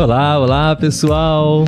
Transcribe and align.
Olá, 0.00 0.38
olá 0.38 0.74
pessoal! 0.74 1.66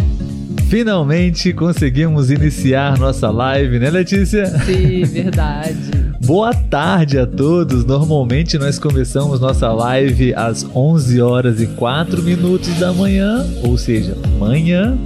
Finalmente 0.70 1.52
conseguimos 1.52 2.30
iniciar 2.30 2.98
nossa 2.98 3.30
live, 3.30 3.78
né, 3.78 3.91
Letícia? 3.91 4.46
Sim, 4.60 5.05
verdade. 5.05 5.76
Boa 6.25 6.55
tarde 6.55 7.18
a 7.18 7.26
todos. 7.26 7.84
Normalmente 7.84 8.57
nós 8.57 8.79
começamos 8.79 9.39
nossa 9.39 9.71
live 9.71 10.32
às 10.32 10.64
11 10.75 11.21
horas 11.21 11.61
e 11.61 11.66
4 11.66 12.23
minutos 12.23 12.71
da 12.80 12.91
manhã, 12.91 13.45
ou 13.62 13.77
seja, 13.77 14.16
manhã. 14.39 14.96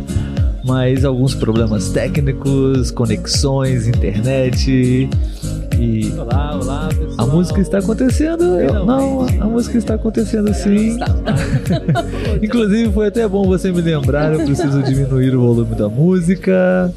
Mas 0.64 1.04
alguns 1.04 1.34
problemas 1.34 1.88
técnicos, 1.88 2.92
conexões, 2.92 3.88
internet 3.88 5.10
e 5.78 6.12
olá, 6.18 6.54
olá, 6.54 6.88
pessoal. 6.88 7.14
A 7.18 7.26
música 7.26 7.60
está 7.60 7.78
acontecendo? 7.78 8.44
Eu, 8.60 8.84
não, 8.84 9.26
a 9.40 9.44
música 9.46 9.78
está 9.78 9.94
acontecendo 9.94 10.52
sim. 10.54 10.98
Inclusive 12.42 12.92
foi 12.92 13.08
até 13.08 13.26
bom 13.28 13.46
você 13.46 13.70
me 13.70 13.80
lembrar, 13.80 14.32
eu 14.32 14.44
preciso 14.44 14.82
diminuir 14.82 15.34
o 15.34 15.40
volume 15.40 15.74
da 15.74 15.88
música. 15.88 16.92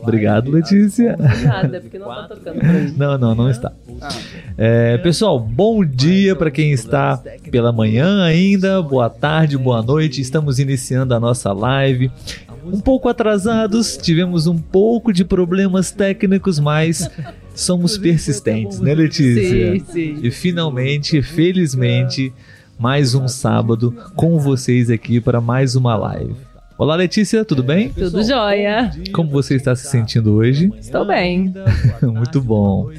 Obrigado, 0.00 0.50
Letícia. 0.50 1.16
Porque 1.80 1.98
não 1.98 2.10
está 2.10 2.28
tocando. 2.28 2.58
Não, 2.96 3.18
não, 3.18 3.34
não 3.34 3.50
está. 3.50 3.72
É, 4.56 4.98
pessoal, 4.98 5.40
bom 5.40 5.84
dia 5.84 6.36
para 6.36 6.50
quem 6.50 6.72
está 6.72 7.20
pela 7.50 7.72
manhã 7.72 8.22
ainda, 8.22 8.82
boa 8.82 9.08
tarde, 9.08 9.56
boa 9.56 9.82
noite. 9.82 10.20
Estamos 10.20 10.58
iniciando 10.58 11.14
a 11.14 11.20
nossa 11.20 11.52
live. 11.52 12.10
Um 12.64 12.80
pouco 12.80 13.08
atrasados, 13.08 13.96
tivemos 13.96 14.46
um 14.46 14.58
pouco 14.58 15.12
de 15.12 15.24
problemas 15.24 15.90
técnicos, 15.90 16.58
mas 16.58 17.10
somos 17.54 17.96
persistentes, 17.96 18.80
né, 18.80 18.94
Letícia? 18.94 19.72
Sim, 19.72 19.84
sim. 19.92 20.18
E 20.22 20.30
finalmente, 20.30 21.22
felizmente, 21.22 22.32
mais 22.78 23.14
um 23.14 23.28
sábado 23.28 23.94
com 24.16 24.38
vocês 24.38 24.90
aqui 24.90 25.20
para 25.20 25.40
mais 25.40 25.76
uma 25.76 25.96
live. 25.96 26.34
Olá, 26.76 26.96
Letícia, 26.96 27.44
tudo 27.44 27.62
bem? 27.62 27.90
Tudo 27.90 28.22
jóia. 28.24 28.90
Como 29.12 29.30
você 29.30 29.54
está 29.54 29.76
se 29.76 29.86
sentindo 29.86 30.34
hoje? 30.34 30.72
Estou 30.80 31.06
bem. 31.06 31.54
Muito 32.02 32.40
bom. 32.40 32.90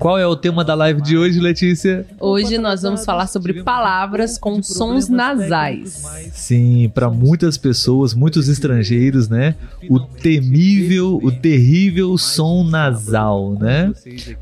Qual 0.00 0.18
é 0.18 0.26
o 0.26 0.34
tema 0.34 0.64
da 0.64 0.74
live 0.74 1.02
de 1.02 1.18
hoje, 1.18 1.38
Letícia? 1.38 2.06
Hoje 2.18 2.56
nós 2.56 2.80
vamos 2.80 3.04
falar 3.04 3.26
sobre 3.26 3.62
palavras 3.62 4.38
com 4.38 4.62
sons 4.62 5.10
nasais. 5.10 6.02
Sim, 6.32 6.90
para 6.94 7.10
muitas 7.10 7.58
pessoas, 7.58 8.14
muitos 8.14 8.48
estrangeiros, 8.48 9.28
né? 9.28 9.54
O 9.90 10.00
temível, 10.00 11.20
o 11.22 11.30
terrível 11.30 12.16
som 12.16 12.64
nasal, 12.64 13.58
né? 13.60 13.92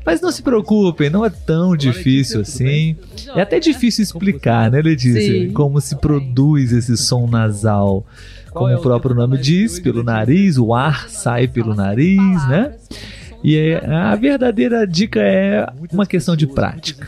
Mas 0.05 0.21
não 0.21 0.31
se 0.31 0.41
preocupem, 0.41 1.09
não 1.09 1.25
é 1.25 1.29
tão 1.29 1.75
difícil 1.75 2.39
assim. 2.39 2.95
É 3.35 3.41
até 3.41 3.59
difícil 3.59 4.01
explicar, 4.01 4.71
né, 4.71 4.81
Letícia? 4.81 5.21
Sim. 5.21 5.51
Como 5.51 5.81
se 5.81 5.97
produz 5.97 6.71
esse 6.71 6.95
som 6.95 7.27
nasal. 7.27 8.05
Como 8.53 8.73
o 8.73 8.81
próprio 8.81 9.13
nome 9.13 9.37
diz, 9.37 9.77
pelo 9.77 10.03
nariz, 10.03 10.57
o 10.57 10.73
ar 10.73 11.09
sai 11.09 11.49
pelo 11.49 11.75
nariz, 11.75 12.47
né? 12.47 12.75
E 13.43 13.55
é- 13.55 13.85
a 13.85 14.15
verdadeira 14.15 14.85
dica 14.85 15.19
é 15.21 15.65
uma 15.91 16.05
questão 16.05 16.35
de 16.35 16.45
prática, 16.47 17.07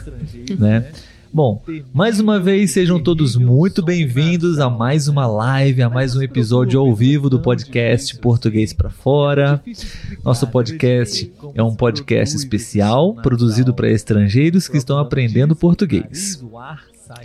né? 0.57 0.85
Bom, 1.33 1.63
mais 1.93 2.19
uma 2.19 2.39
vez 2.41 2.71
sejam 2.71 3.01
todos 3.01 3.37
muito 3.37 3.81
bem-vindos 3.81 4.59
a 4.59 4.69
mais 4.69 5.07
uma 5.07 5.25
live, 5.25 5.81
a 5.81 5.89
mais 5.89 6.13
um 6.13 6.21
episódio 6.21 6.77
ao 6.77 6.93
vivo 6.93 7.29
do 7.29 7.39
podcast 7.39 8.17
Português 8.17 8.73
para 8.73 8.89
Fora. 8.89 9.61
Nosso 10.25 10.45
podcast 10.47 11.31
é 11.55 11.63
um 11.63 11.73
podcast 11.73 12.35
especial 12.35 13.13
produzido 13.15 13.73
para 13.73 13.89
estrangeiros 13.89 14.67
que 14.67 14.75
estão 14.77 14.97
aprendendo 14.97 15.55
português. 15.55 16.43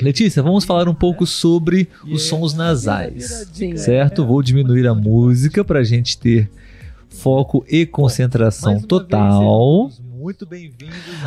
Letícia, 0.01 0.41
vamos 0.43 0.65
falar 0.65 0.89
um 0.89 0.95
pouco 0.95 1.27
sobre 1.27 1.89
os 2.09 2.23
sons 2.23 2.55
nasais, 2.55 3.49
certo? 3.77 4.25
Vou 4.25 4.41
diminuir 4.41 4.87
a 4.87 4.95
música 4.95 5.65
para 5.65 5.81
a 5.81 5.85
gente 5.85 6.17
ter 6.17 6.49
foco 7.17 7.65
e 7.69 7.87
concentração 7.87 8.81
total. 8.81 9.91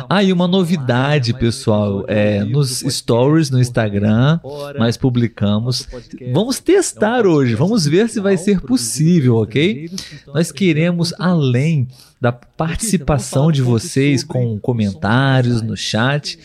Ah, 0.08 0.22
e 0.22 0.32
uma 0.32 0.46
novidade, 0.46 1.32
pessoal, 1.32 2.04
é, 2.06 2.44
nos 2.44 2.80
stories 2.80 3.48
no 3.48 3.58
Instagram, 3.58 4.38
nós 4.76 4.96
publicamos. 4.96 5.88
Vamos 6.32 6.58
testar 6.58 7.26
hoje, 7.26 7.54
vamos 7.54 7.86
ver 7.86 8.08
se 8.08 8.20
vai 8.20 8.36
ser 8.36 8.60
possível, 8.60 9.36
ok? 9.36 9.90
Nós 10.34 10.52
queremos, 10.52 11.14
além 11.18 11.88
da 12.20 12.30
participação 12.30 13.50
de 13.50 13.62
vocês 13.62 14.22
com 14.22 14.58
comentários 14.58 15.62
no 15.62 15.76
chat, 15.76 16.38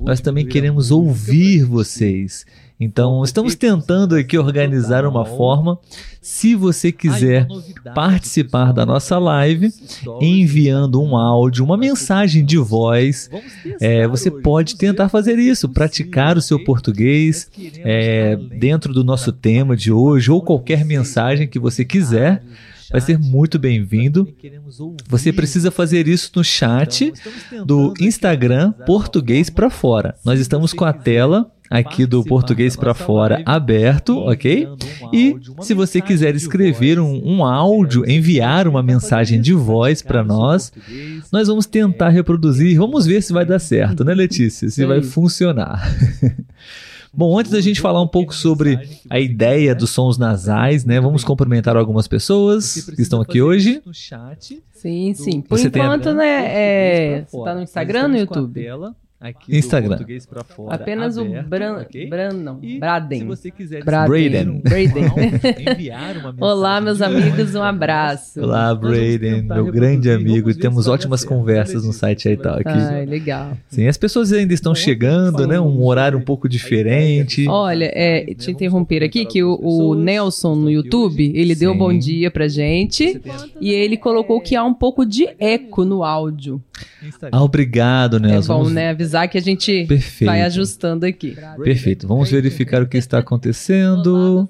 nós 0.00 0.20
também 0.20 0.46
queremos 0.46 0.90
ouvir 0.90 1.64
vocês. 1.64 2.46
Então, 2.80 3.24
estamos 3.24 3.56
tentando 3.56 4.14
aqui 4.14 4.38
organizar 4.38 5.04
uma 5.04 5.24
forma. 5.24 5.78
Se 6.22 6.54
você 6.54 6.92
quiser 6.92 7.48
participar 7.92 8.72
da 8.72 8.86
nossa 8.86 9.18
live, 9.18 9.72
enviando 10.20 11.02
um 11.02 11.16
áudio, 11.16 11.64
uma 11.64 11.76
mensagem 11.76 12.44
de 12.44 12.56
voz, 12.56 13.28
é, 13.80 14.06
você 14.06 14.30
pode 14.30 14.76
tentar 14.76 15.08
fazer 15.08 15.40
isso, 15.40 15.68
praticar 15.68 16.36
o 16.36 16.42
seu 16.42 16.62
português 16.62 17.50
é, 17.78 18.36
dentro 18.36 18.92
do 18.92 19.02
nosso 19.02 19.32
tema 19.32 19.76
de 19.76 19.90
hoje, 19.90 20.30
ou 20.30 20.40
qualquer 20.40 20.84
mensagem 20.84 21.48
que 21.48 21.58
você 21.58 21.84
quiser. 21.84 22.44
Vai 22.90 23.00
ser 23.02 23.18
muito 23.18 23.58
bem-vindo. 23.58 24.26
Você 25.08 25.30
precisa 25.30 25.70
fazer 25.70 26.08
isso 26.08 26.30
no 26.36 26.42
chat 26.42 27.12
do 27.66 27.92
Instagram 28.00 28.72
Português 28.86 29.50
para 29.50 29.68
Fora. 29.68 30.14
Nós 30.24 30.40
estamos 30.40 30.72
com 30.72 30.86
a 30.86 30.92
tela 30.92 31.50
aqui 31.70 32.06
do 32.06 32.24
Português 32.24 32.74
para 32.76 32.94
Fora 32.94 33.42
aberto, 33.44 34.16
ok? 34.18 34.68
E 35.12 35.36
se 35.62 35.74
você 35.74 36.00
quiser 36.00 36.34
escrever 36.34 36.98
um, 36.98 37.20
um 37.24 37.44
áudio, 37.44 38.08
enviar 38.10 38.66
uma 38.66 38.82
mensagem 38.82 39.40
de 39.40 39.52
voz 39.52 40.02
para 40.02 40.22
nós, 40.24 40.72
nós 41.32 41.48
vamos 41.48 41.66
tentar 41.66 42.08
reproduzir. 42.10 42.78
Vamos 42.78 43.06
ver 43.06 43.22
se 43.22 43.32
vai 43.32 43.44
dar 43.44 43.58
certo, 43.58 44.04
né, 44.04 44.14
Letícia? 44.14 44.68
Se 44.70 44.84
vai 44.84 45.02
funcionar. 45.02 45.82
Bom, 47.12 47.38
antes 47.38 47.50
da 47.50 47.60
gente 47.60 47.80
falar 47.80 48.02
um 48.02 48.06
pouco 48.06 48.34
sobre 48.34 48.78
a 49.08 49.18
ideia 49.18 49.74
dos 49.74 49.90
sons 49.90 50.18
nasais, 50.18 50.84
né? 50.84 51.00
Vamos 51.00 51.24
cumprimentar 51.24 51.76
algumas 51.76 52.06
pessoas 52.06 52.90
que 52.94 53.02
estão 53.02 53.20
aqui 53.20 53.40
hoje. 53.40 53.82
Sim, 54.72 55.14
sim. 55.14 55.40
Por 55.40 55.58
Você 55.58 55.70
tem 55.70 55.82
a- 55.82 55.86
enquanto, 55.86 56.12
né? 56.14 56.44
É... 56.46 57.24
Você 57.26 57.44
tá 57.44 57.54
no 57.54 57.62
Instagram, 57.62 58.08
no 58.08 58.16
YouTube? 58.18 58.66
Instagram. 59.48 59.98
Apenas 60.68 61.16
o 61.16 61.24
Bran... 61.24 61.84
Bran... 62.08 62.32
não. 62.34 62.60
Braden. 62.78 63.28
quiser 63.56 63.82
Braden. 63.82 64.60
Braden. 64.60 64.60
Braden. 64.60 65.90
Olá, 66.40 66.80
meus 66.80 67.02
amigos, 67.02 67.52
um 67.56 67.62
abraço. 67.62 68.40
Olá, 68.40 68.72
Braden, 68.72 69.42
meu 69.42 69.72
grande 69.72 70.08
amigo. 70.08 70.54
Temos 70.54 70.86
ótimas 70.86 71.24
conversas 71.24 71.84
no 71.84 71.92
site 71.92 72.28
iTalk. 72.28 72.62
Ai, 72.68 73.06
legal. 73.06 73.56
Sim, 73.68 73.88
as 73.88 73.96
pessoas 73.96 74.32
ainda 74.32 74.54
estão 74.54 74.72
chegando, 74.72 75.48
né? 75.48 75.58
Um 75.58 75.84
horário 75.84 76.16
um 76.16 76.22
pouco 76.22 76.48
diferente. 76.48 77.48
Olha, 77.48 77.90
é, 77.92 78.24
te 78.34 78.52
interromper 78.52 79.02
aqui 79.02 79.26
que 79.26 79.42
o, 79.42 79.58
o 79.60 79.94
Nelson 79.96 80.54
no 80.54 80.70
YouTube, 80.70 81.32
ele 81.34 81.56
deu 81.56 81.72
Sim. 81.72 81.78
bom 81.78 81.98
dia 81.98 82.30
pra 82.30 82.46
gente 82.46 83.20
e 83.60 83.72
ele 83.72 83.96
colocou 83.96 84.40
que 84.40 84.54
há 84.54 84.62
um 84.62 84.74
pouco 84.74 85.04
de 85.04 85.28
eco 85.40 85.84
no 85.84 86.04
áudio. 86.04 86.62
Ah, 87.32 87.42
obrigado, 87.42 88.16
É 88.16 88.20
Nelson. 88.20 88.52
bom, 88.52 88.58
Vamos- 88.60 88.72
né? 88.72 88.90
Avisar 88.90 89.28
que 89.28 89.38
a 89.38 89.42
gente 89.42 89.84
Perfeito. 89.86 90.30
vai 90.30 90.42
ajustando 90.42 91.06
aqui. 91.06 91.36
Perfeito. 91.62 92.06
Vamos 92.08 92.30
verificar 92.30 92.82
o 92.82 92.86
que 92.86 92.96
está 92.96 93.18
acontecendo. 93.18 94.48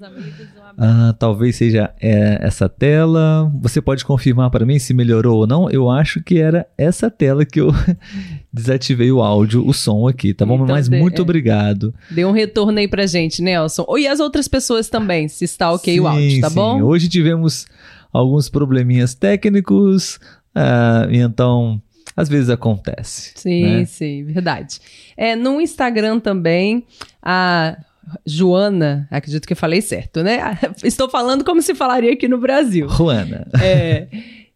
Ah, 0.81 1.13
talvez 1.19 1.57
seja 1.57 1.93
é, 2.01 2.37
essa 2.41 2.69
tela. 2.69 3.51
Você 3.61 3.81
pode 3.81 4.05
confirmar 4.05 4.49
para 4.49 4.65
mim 4.65 4.79
se 4.79 4.93
melhorou 4.93 5.39
ou 5.39 5.47
não? 5.47 5.69
Eu 5.69 5.89
acho 5.89 6.23
que 6.23 6.39
era 6.39 6.65
essa 6.77 7.11
tela 7.11 7.43
que 7.45 7.59
eu 7.59 7.67
desativei 8.53 9.11
o 9.11 9.21
áudio, 9.21 9.67
o 9.67 9.73
som 9.73 10.07
aqui, 10.07 10.33
tá 10.33 10.45
bom? 10.45 10.55
Então, 10.55 10.67
Mas 10.67 10.87
de- 10.87 10.97
muito 10.97 11.19
é. 11.19 11.21
obrigado. 11.21 11.93
Dê 12.09 12.23
um 12.25 12.31
retorno 12.31 12.79
aí 12.79 12.87
pra 12.87 13.05
gente, 13.05 13.41
Nelson. 13.41 13.85
E 13.97 14.07
as 14.07 14.19
outras 14.21 14.47
pessoas 14.47 14.87
também, 14.89 15.27
se 15.27 15.43
está 15.43 15.71
ok 15.71 15.99
o 15.99 16.07
áudio, 16.07 16.31
Sim, 16.31 16.41
tá 16.41 16.49
sim. 16.49 16.55
bom? 16.55 16.81
Hoje 16.81 17.09
tivemos 17.09 17.65
alguns 18.13 18.47
probleminhas 18.49 19.13
técnicos, 19.13 20.17
ah, 20.55 21.07
e 21.11 21.17
então 21.17 21.81
às 22.15 22.27
vezes 22.29 22.49
acontece. 22.49 23.33
Sim, 23.35 23.63
né? 23.63 23.85
sim, 23.85 24.23
verdade. 24.23 24.79
É, 25.15 25.35
no 25.35 25.59
Instagram 25.61 26.19
também, 26.19 26.85
a 27.21 27.77
Joana, 28.25 29.07
acredito 29.11 29.45
que 29.45 29.53
eu 29.53 29.57
falei 29.57 29.81
certo, 29.81 30.23
né? 30.23 30.57
Estou 30.83 31.09
falando 31.09 31.43
como 31.43 31.61
se 31.61 31.75
falaria 31.75 32.13
aqui 32.13 32.27
no 32.27 32.37
Brasil. 32.37 32.89
Juana. 32.89 33.47
É. 33.61 34.07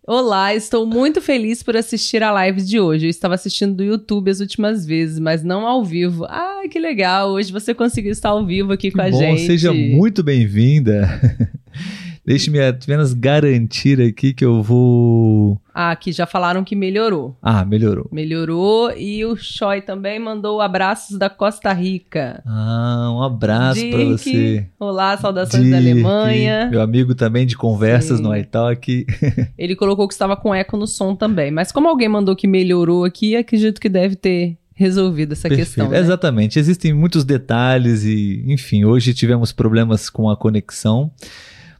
Olá, 0.05 0.53
estou 0.53 0.85
muito 0.85 1.21
feliz 1.21 1.63
por 1.63 1.77
assistir 1.77 2.21
a 2.23 2.29
live 2.29 2.61
de 2.61 2.77
hoje. 2.77 3.05
Eu 3.05 3.09
estava 3.09 3.35
assistindo 3.35 3.73
do 3.73 3.83
YouTube 3.85 4.29
as 4.29 4.41
últimas 4.41 4.85
vezes, 4.85 5.17
mas 5.17 5.45
não 5.45 5.65
ao 5.65 5.81
vivo. 5.81 6.25
Ah, 6.25 6.63
que 6.69 6.77
legal! 6.77 7.31
Hoje 7.31 7.53
você 7.53 7.73
conseguiu 7.73 8.11
estar 8.11 8.29
ao 8.29 8.45
vivo 8.45 8.73
aqui 8.73 8.91
com 8.91 8.99
a 8.99 9.09
Bom, 9.09 9.17
gente. 9.17 9.45
seja 9.45 9.71
muito 9.71 10.21
bem-vinda. 10.21 11.07
Deixe-me 12.25 12.57
apenas 12.61 13.13
garantir 13.13 14.01
aqui 14.01 14.33
que 14.33 14.45
eu 14.45 14.63
vou. 14.63 15.59
Ah, 15.73 15.91
aqui 15.91 16.11
já 16.13 16.25
falaram 16.25 16.63
que 16.63 16.73
melhorou. 16.73 17.35
Ah, 17.41 17.65
melhorou. 17.65 18.07
Melhorou 18.13 18.91
e 18.95 19.25
o 19.25 19.35
Choi 19.35 19.81
também 19.81 20.19
mandou 20.19 20.61
abraços 20.61 21.17
da 21.17 21.29
Costa 21.29 21.73
Rica. 21.73 22.41
Ah, 22.45 23.11
um 23.13 23.21
abraço 23.21 23.81
para 23.89 24.05
você. 24.05 24.65
Olá, 24.79 25.17
saudações 25.17 25.63
Dirk, 25.63 25.71
da 25.71 25.77
Alemanha. 25.77 26.69
Meu 26.71 26.81
amigo 26.81 27.13
também 27.13 27.45
de 27.45 27.57
conversas 27.57 28.19
Sim. 28.19 28.23
no 28.23 28.33
iTalk. 28.33 29.05
Ele 29.57 29.75
colocou 29.75 30.07
que 30.07 30.13
estava 30.13 30.37
com 30.37 30.55
eco 30.55 30.77
no 30.77 30.87
som 30.87 31.15
também. 31.15 31.51
Mas 31.51 31.73
como 31.73 31.89
alguém 31.89 32.07
mandou 32.07 32.37
que 32.37 32.47
melhorou 32.47 33.03
aqui, 33.03 33.35
acredito 33.35 33.81
que 33.81 33.89
deve 33.89 34.15
ter 34.15 34.57
resolvido 34.73 35.33
essa 35.33 35.49
Perfeito. 35.49 35.67
questão. 35.67 35.89
Né? 35.89 35.99
Exatamente. 35.99 36.57
Existem 36.57 36.93
muitos 36.93 37.25
detalhes 37.25 38.05
e, 38.05 38.43
enfim, 38.47 38.85
hoje 38.85 39.13
tivemos 39.13 39.51
problemas 39.51 40.09
com 40.09 40.29
a 40.29 40.37
conexão. 40.37 41.11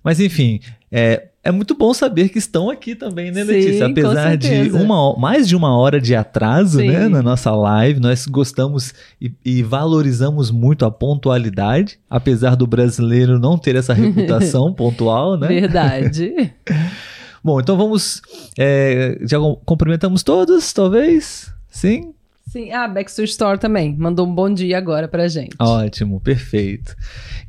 Mas, 0.04 0.20
enfim, 0.20 0.60
é, 0.92 1.28
é 1.44 1.52
muito 1.52 1.76
bom 1.76 1.94
saber 1.94 2.30
que 2.30 2.38
estão 2.38 2.70
aqui 2.70 2.96
também, 2.96 3.32
né, 3.32 3.44
Letícia? 3.44 3.86
Sim, 3.86 3.92
Apesar 3.92 4.38
de 4.38 4.72
uma, 4.72 5.18
mais 5.18 5.48
de 5.48 5.56
uma 5.56 5.78
hora 5.78 6.00
de 6.00 6.16
atraso 6.16 6.80
né, 6.80 7.08
na 7.10 7.22
nossa 7.22 7.52
live, 7.52 8.00
nós 8.00 8.26
gostamos 8.26 8.94
e, 9.20 9.32
e, 9.44 9.62
valorizamos 9.64 10.52
muito 10.52 10.86
a 10.86 10.92
pontualidade, 10.92 12.00
apesar 12.10 12.56
do 12.56 12.66
brasileiro 12.66 13.40
não 13.40 13.58
ter 13.58 13.76
essa 13.76 13.94
reputação 13.94 14.72
pontual, 14.76 15.38
né? 15.38 15.48
Verdade. 15.48 16.54
bom, 17.44 17.60
então 17.60 17.76
vamos. 17.76 18.22
É, 18.58 19.18
já 19.24 19.38
cumprimentamos 19.66 20.24
todos, 20.24 20.72
talvez? 20.72 21.54
Sim? 21.70 22.14
Sim, 22.54 22.72
ah, 22.72 22.88
Backstreet 22.88 23.32
Store 23.32 23.58
também. 23.58 23.98
Mandou 23.98 24.28
um 24.28 24.36
bom 24.36 24.48
dia 24.48 24.78
agora 24.78 25.08
pra 25.08 25.28
gente. 25.28 25.56
Ótimo, 25.58 26.20
perfeito. 26.22 26.96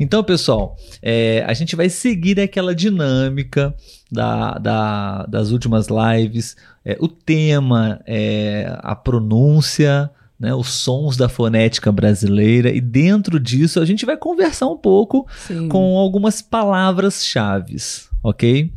Então, 0.00 0.24
pessoal, 0.24 0.78
é, 1.02 1.44
a 1.46 1.52
gente 1.52 1.76
vai 1.76 1.90
seguir 1.90 2.40
aquela 2.40 2.74
dinâmica 2.74 3.74
da, 4.10 4.52
da, 4.52 5.26
das 5.26 5.50
últimas 5.50 5.88
lives. 5.88 6.56
É, 6.82 6.96
o 6.98 7.06
tema 7.06 8.00
é 8.06 8.78
a 8.78 8.96
pronúncia, 8.96 10.10
né, 10.40 10.54
os 10.54 10.68
sons 10.68 11.18
da 11.18 11.28
fonética 11.28 11.92
brasileira, 11.92 12.70
e 12.70 12.80
dentro 12.80 13.38
disso 13.38 13.80
a 13.80 13.84
gente 13.84 14.06
vai 14.06 14.16
conversar 14.16 14.68
um 14.68 14.78
pouco 14.78 15.28
Sim. 15.46 15.68
com 15.68 15.98
algumas 15.98 16.40
palavras-chave, 16.40 17.76
ok? 18.22 18.72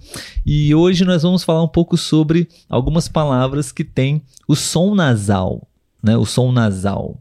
E 0.45 0.75
hoje 0.75 1.05
nós 1.05 1.23
vamos 1.23 1.45
falar 1.45 1.63
um 1.63 1.69
pouco 1.69 1.95
sobre 1.95 2.49
algumas 2.67 3.07
palavras 3.07 3.71
que 3.71 3.85
têm 3.85 4.21
o 4.45 4.57
som 4.57 4.93
nasal 4.93 5.65
né? 6.03 6.17
O 6.17 6.25
som 6.25 6.51
nasal. 6.51 7.19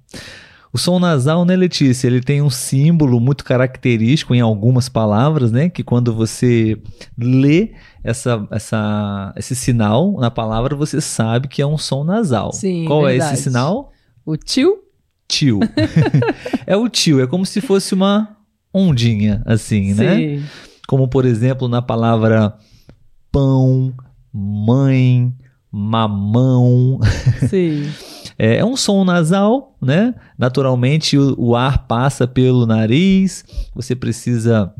O 0.73 0.78
som 0.78 0.99
nasal, 0.99 1.44
né, 1.46 1.56
Letícia? 1.56 2.06
Ele 2.06 2.20
tem 2.20 2.43
um 2.43 2.50
símbolo 2.50 3.19
muito 3.19 3.44
característico 3.44 4.34
em 4.34 4.40
algumas 4.40 4.88
palavras, 4.88 5.50
né? 5.50 5.70
Que 5.70 5.82
quando 5.82 6.12
você 6.12 6.78
lê 7.17 7.73
essa, 8.05 8.46
essa, 8.50 9.32
esse 9.37 9.56
sinal 9.56 10.19
na 10.19 10.31
palavra, 10.31 10.76
você 10.76 11.00
sabe 11.00 11.49
que 11.49 11.62
é 11.62 11.67
um 11.67 11.78
som 11.78 12.05
nasal. 12.05 12.52
Sim, 12.52 12.84
Qual 12.84 13.05
verdade. 13.05 13.31
é 13.31 13.34
esse 13.34 13.44
sinal? 13.44 13.90
O 14.25 14.37
tio? 14.37 14.79
Tio. 15.26 15.61
é 16.67 16.76
o 16.76 16.88
tio, 16.88 17.22
é 17.22 17.26
como 17.26 17.46
se 17.46 17.61
fosse 17.61 17.94
uma 17.94 18.37
ondinha, 18.72 19.43
assim, 19.46 19.94
né? 19.94 20.17
Sim. 20.17 20.37
né? 20.37 20.43
Como, 20.87 21.08
por 21.08 21.25
exemplo, 21.25 21.69
na 21.69 21.81
palavra 21.81 22.55
pão, 23.32 23.94
mãe, 24.32 25.34
mamão. 25.72 27.00
Sim. 27.49 27.90
É, 28.38 28.56
é 28.56 28.65
um 28.65 28.77
som 28.77 29.05
nasal, 29.05 29.77
né? 29.81 30.15
Naturalmente 30.38 31.17
o, 31.17 31.35
o 31.38 31.56
ar 31.56 31.87
passa 31.87 32.27
pelo 32.27 32.67
nariz, 32.67 33.44
você 33.75 33.94
precisa 33.94 34.73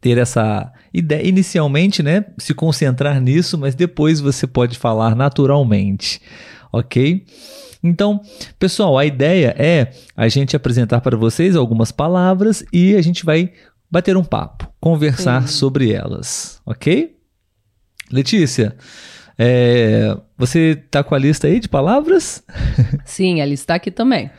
ter 0.00 0.18
essa 0.18 0.72
ideia 0.92 1.26
inicialmente, 1.26 2.02
né? 2.02 2.24
Se 2.38 2.52
concentrar 2.52 3.20
nisso, 3.20 3.56
mas 3.56 3.74
depois 3.74 4.20
você 4.20 4.46
pode 4.46 4.76
falar 4.76 5.14
naturalmente, 5.14 6.20
ok? 6.72 7.24
Então, 7.82 8.20
pessoal, 8.58 8.96
a 8.96 9.04
ideia 9.04 9.54
é 9.58 9.92
a 10.16 10.28
gente 10.28 10.54
apresentar 10.54 11.00
para 11.00 11.16
vocês 11.16 11.56
algumas 11.56 11.90
palavras 11.90 12.64
e 12.72 12.94
a 12.94 13.02
gente 13.02 13.24
vai 13.24 13.52
bater 13.90 14.16
um 14.16 14.24
papo, 14.24 14.72
conversar 14.80 15.48
sobre 15.48 15.92
elas, 15.92 16.60
ok? 16.64 17.16
Letícia, 18.10 18.76
é, 19.38 20.16
você 20.36 20.76
tá 20.90 21.02
com 21.02 21.14
a 21.14 21.18
lista 21.18 21.46
aí 21.46 21.60
de 21.60 21.68
palavras? 21.68 22.42
Sim, 23.04 23.40
a 23.40 23.46
lista 23.46 23.64
está 23.64 23.74
aqui 23.74 23.90
também. 23.90 24.30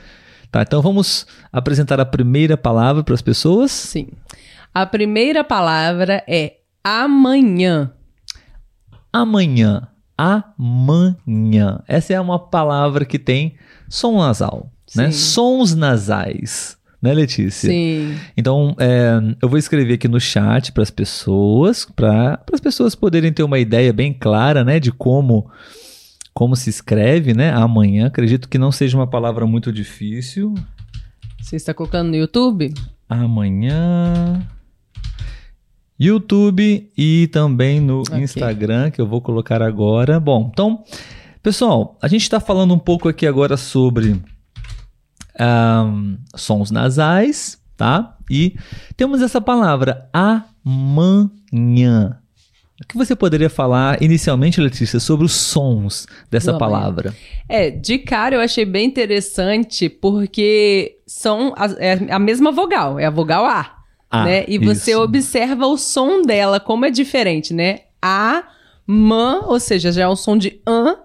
Tá, 0.51 0.61
então 0.61 0.81
vamos 0.81 1.25
apresentar 1.51 1.99
a 1.99 2.05
primeira 2.05 2.55
palavra 2.55 3.03
para 3.03 3.13
as 3.13 3.21
pessoas? 3.21 3.71
Sim. 3.71 4.09
A 4.73 4.85
primeira 4.85 5.43
palavra 5.43 6.23
é 6.27 6.57
amanhã. 6.83 7.91
Amanhã. 9.11 9.87
Amanhã. 10.17 11.81
Essa 11.87 12.13
é 12.13 12.21
uma 12.21 12.37
palavra 12.37 13.05
que 13.05 13.17
tem 13.17 13.55
som 13.89 14.19
nasal, 14.19 14.71
né? 14.95 15.05
Sim. 15.05 15.07
né? 15.07 15.11
Sons 15.11 15.75
nasais 15.75 16.77
né, 17.03 17.13
Letícia? 17.13 17.69
Sim. 17.69 18.15
Então, 18.37 18.73
é, 18.79 19.19
eu 19.41 19.49
vou 19.49 19.59
escrever 19.59 19.95
aqui 19.95 20.07
no 20.07 20.21
chat 20.21 20.71
para 20.71 20.83
as 20.83 20.89
pessoas, 20.89 21.83
para 21.83 22.41
as 22.53 22.61
pessoas 22.61 22.95
poderem 22.95 23.33
ter 23.33 23.43
uma 23.43 23.59
ideia 23.59 23.91
bem 23.91 24.13
clara, 24.13 24.63
né, 24.63 24.79
de 24.79 24.89
como 24.89 25.51
como 26.33 26.55
se 26.55 26.69
escreve, 26.69 27.33
né? 27.33 27.51
Amanhã. 27.51 28.07
Acredito 28.07 28.49
que 28.49 28.57
não 28.57 28.71
seja 28.71 28.97
uma 28.97 29.05
palavra 29.05 29.45
muito 29.45 29.71
difícil. 29.71 30.55
Você 31.39 31.57
está 31.57 31.75
colocando 31.75 32.09
no 32.09 32.15
YouTube? 32.15 32.73
Amanhã. 33.07 34.41
YouTube 35.99 36.89
e 36.97 37.27
também 37.27 37.79
no 37.79 37.99
okay. 37.99 38.21
Instagram, 38.21 38.89
que 38.89 38.99
eu 38.99 39.05
vou 39.05 39.21
colocar 39.21 39.61
agora. 39.61 40.19
Bom, 40.19 40.49
então, 40.51 40.83
pessoal, 41.43 41.99
a 42.01 42.07
gente 42.07 42.23
está 42.23 42.39
falando 42.39 42.73
um 42.73 42.79
pouco 42.79 43.07
aqui 43.07 43.27
agora 43.27 43.55
sobre 43.55 44.19
um, 45.39 46.17
sons 46.35 46.71
nasais, 46.71 47.59
tá? 47.75 48.17
E 48.29 48.55
temos 48.95 49.21
essa 49.21 49.41
palavra 49.41 50.09
amanhã. 50.13 51.29
O 52.81 52.87
que 52.87 52.97
você 52.97 53.15
poderia 53.15 53.49
falar 53.49 54.01
inicialmente, 54.01 54.59
Letícia, 54.59 54.99
sobre 54.99 55.25
os 55.25 55.33
sons 55.33 56.05
dessa 56.29 56.57
palavra? 56.57 57.13
É, 57.47 57.69
de 57.69 57.97
cara 57.99 58.35
eu 58.35 58.41
achei 58.41 58.65
bem 58.65 58.85
interessante 58.85 59.87
porque 59.87 60.97
são 61.07 61.53
a, 61.55 61.67
é 61.77 62.11
a 62.11 62.19
mesma 62.19 62.51
vogal, 62.51 62.99
é 62.99 63.05
a 63.05 63.09
vogal 63.09 63.45
A. 63.45 63.77
Ah, 64.09 64.25
né? 64.25 64.45
E 64.47 64.59
você 64.59 64.91
isso. 64.91 65.01
observa 65.01 65.65
o 65.65 65.77
som 65.77 66.21
dela, 66.21 66.59
como 66.59 66.85
é 66.85 66.91
diferente, 66.91 67.53
né? 67.53 67.79
A, 68.01 68.43
man, 68.85 69.41
ou 69.45 69.59
seja, 69.59 69.91
já 69.91 70.03
é 70.03 70.07
um 70.07 70.15
som 70.15 70.37
de 70.37 70.61
an, 70.67 70.97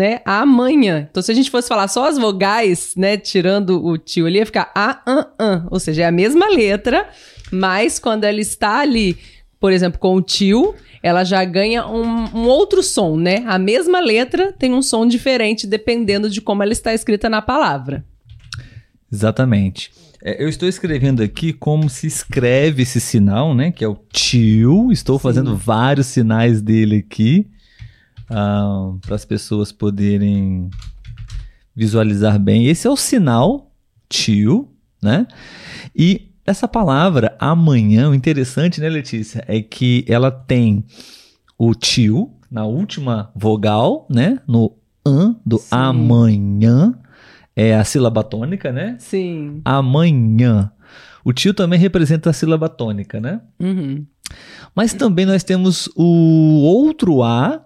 né, 0.00 0.22
amanhã. 0.24 1.06
Então, 1.10 1.22
se 1.22 1.30
a 1.30 1.34
gente 1.34 1.50
fosse 1.50 1.68
falar 1.68 1.86
só 1.86 2.08
as 2.08 2.16
vogais, 2.16 2.94
né, 2.96 3.18
tirando 3.18 3.84
o 3.84 3.98
tio 3.98 4.26
ali, 4.26 4.38
ia 4.38 4.46
ficar 4.46 4.72
a, 4.74 5.02
an, 5.06 5.26
an. 5.38 5.66
Ou 5.70 5.78
seja, 5.78 6.04
é 6.04 6.06
a 6.06 6.10
mesma 6.10 6.48
letra, 6.48 7.06
mas 7.52 7.98
quando 7.98 8.24
ela 8.24 8.40
está 8.40 8.78
ali, 8.78 9.18
por 9.60 9.70
exemplo, 9.70 10.00
com 10.00 10.16
o 10.16 10.22
tio, 10.22 10.74
ela 11.02 11.22
já 11.22 11.44
ganha 11.44 11.86
um, 11.86 12.34
um, 12.34 12.46
outro 12.46 12.82
som, 12.82 13.14
né? 13.14 13.44
A 13.46 13.58
mesma 13.58 14.00
letra 14.00 14.54
tem 14.54 14.72
um 14.72 14.80
som 14.80 15.06
diferente 15.06 15.66
dependendo 15.66 16.30
de 16.30 16.40
como 16.40 16.62
ela 16.62 16.72
está 16.72 16.94
escrita 16.94 17.28
na 17.28 17.42
palavra. 17.42 18.02
Exatamente. 19.12 19.90
É, 20.24 20.42
eu 20.42 20.48
estou 20.48 20.66
escrevendo 20.66 21.22
aqui 21.22 21.52
como 21.52 21.90
se 21.90 22.06
escreve 22.06 22.84
esse 22.84 23.02
sinal, 23.02 23.54
né? 23.54 23.70
Que 23.70 23.84
é 23.84 23.88
o 23.88 23.98
tio. 24.10 24.90
Estou 24.90 25.18
Sim. 25.18 25.22
fazendo 25.24 25.54
vários 25.54 26.06
sinais 26.06 26.62
dele 26.62 27.04
aqui 27.06 27.46
uh, 28.30 28.98
para 29.00 29.14
as 29.14 29.24
pessoas 29.24 29.72
poderem 29.72 30.70
visualizar 31.74 32.38
bem. 32.38 32.66
Esse 32.66 32.86
é 32.86 32.90
o 32.90 32.96
sinal 32.96 33.72
tio, 34.08 34.68
né? 35.02 35.26
E 35.94 36.30
essa 36.46 36.66
palavra 36.66 37.36
amanhã, 37.38 38.10
o 38.10 38.14
interessante, 38.14 38.80
né, 38.80 38.88
Letícia, 38.88 39.44
é 39.46 39.60
que 39.60 40.04
ela 40.08 40.30
tem 40.30 40.84
o 41.58 41.74
tio 41.74 42.32
na 42.50 42.64
última 42.64 43.30
vogal, 43.34 44.06
né? 44.10 44.40
No 44.46 44.76
an 45.06 45.36
do 45.44 45.58
Sim. 45.58 45.68
amanhã. 45.70 46.94
É 47.54 47.74
a 47.74 47.84
sílaba 47.84 48.22
tônica, 48.22 48.72
né? 48.72 48.96
Sim. 48.98 49.60
Amanhã. 49.64 50.72
O 51.24 51.32
tio 51.32 51.52
também 51.52 51.78
representa 51.78 52.30
a 52.30 52.32
sílaba 52.32 52.68
tônica, 52.68 53.20
né? 53.20 53.40
Uhum. 53.58 54.06
Mas 54.74 54.94
também 54.94 55.26
nós 55.26 55.44
temos 55.44 55.88
o 55.96 56.62
outro 56.62 57.22
A, 57.22 57.64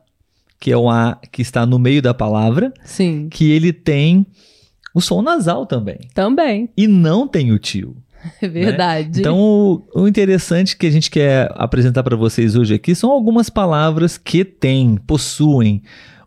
que 0.64 0.72
é 0.72 0.76
o 0.78 0.88
A 0.88 1.20
que 1.30 1.42
está 1.42 1.66
no 1.66 1.78
meio 1.78 2.00
da 2.00 2.14
palavra, 2.14 2.72
Sim. 2.86 3.28
que 3.30 3.52
ele 3.52 3.70
tem 3.70 4.24
o 4.94 5.00
som 5.02 5.20
nasal 5.20 5.66
também. 5.66 5.98
Também. 6.14 6.70
E 6.74 6.88
não 6.88 7.28
tem 7.28 7.52
o 7.52 7.58
tio. 7.58 7.94
É 8.40 8.48
verdade. 8.48 9.08
Né? 9.08 9.14
Então, 9.18 9.38
o, 9.38 9.86
o, 9.94 10.08
interessante 10.08 10.74
que 10.74 10.86
a 10.86 10.90
gente 10.90 11.10
quer 11.10 11.52
apresentar 11.56 12.02
para 12.02 12.16
vocês 12.16 12.56
hoje 12.56 12.72
aqui 12.72 12.94
são 12.94 13.10
algumas 13.10 13.50
palavras 13.50 14.16
que 14.16 14.42
têm, 14.42 14.96
possuem 14.96 15.82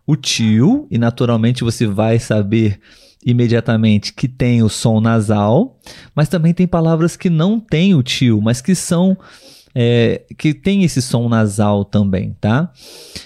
o 0.06 0.14
tio, 0.14 0.86
e 0.88 0.96
naturalmente 0.98 1.64
você 1.64 1.84
vai 1.84 2.20
saber 2.20 2.78
imediatamente 3.26 4.12
que 4.14 4.28
tem 4.28 4.62
o 4.62 4.68
som 4.68 5.00
nasal, 5.00 5.76
mas 6.14 6.28
também 6.28 6.54
tem 6.54 6.68
palavras 6.68 7.16
que 7.16 7.28
não 7.28 7.58
têm 7.58 7.96
o 7.96 8.04
tio, 8.04 8.40
mas 8.40 8.60
que 8.60 8.76
são 8.76 9.18
é, 9.74 10.22
que 10.38 10.54
tem 10.54 10.84
esse 10.84 11.02
som 11.02 11.28
nasal 11.28 11.84
também, 11.84 12.36
tá? 12.40 12.72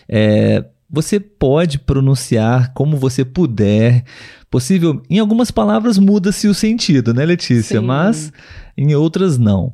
É, 0.08 0.64
você 0.92 1.18
pode 1.18 1.78
pronunciar 1.78 2.74
como 2.74 2.98
você 2.98 3.24
puder. 3.24 4.04
Possível, 4.50 5.02
em 5.08 5.18
algumas 5.18 5.50
palavras 5.50 5.96
muda-se 5.96 6.46
o 6.46 6.52
sentido, 6.52 7.14
né, 7.14 7.24
Letícia? 7.24 7.80
Sim. 7.80 7.86
Mas 7.86 8.30
em 8.76 8.94
outras 8.94 9.38
não. 9.38 9.72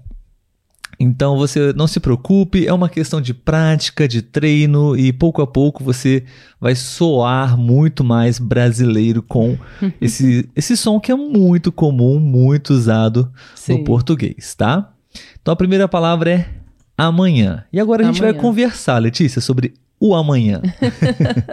Então 1.01 1.37
você 1.37 1.73
não 1.75 1.87
se 1.87 2.01
preocupe, 2.01 2.67
é 2.67 2.73
uma 2.73 2.89
questão 2.89 3.21
de 3.21 3.33
prática, 3.33 4.07
de 4.07 4.23
treino 4.23 4.97
e 4.97 5.13
pouco 5.13 5.43
a 5.43 5.47
pouco 5.47 5.83
você 5.85 6.25
vai 6.61 6.75
soar 6.75 7.57
muito 7.57 8.03
mais 8.03 8.39
brasileiro 8.39 9.23
com 9.23 9.57
esse, 10.01 10.49
esse 10.57 10.77
som 10.77 10.99
que 10.99 11.13
é 11.13 11.17
muito 11.17 11.71
comum, 11.71 12.19
muito 12.19 12.71
usado 12.71 13.31
Sim. 13.55 13.79
no 13.79 13.85
português, 13.85 14.55
tá? 14.55 14.93
Então 15.41 15.53
a 15.53 15.57
primeira 15.57 15.89
palavra 15.89 16.31
é 16.31 16.49
amanhã. 16.97 17.65
E 17.73 17.79
agora 17.79 18.03
a 18.03 18.07
gente 18.07 18.21
vai 18.21 18.35
conversar, 18.35 18.99
Letícia, 18.99 19.41
sobre 19.41 19.75
o 20.01 20.15
amanhã. 20.15 20.63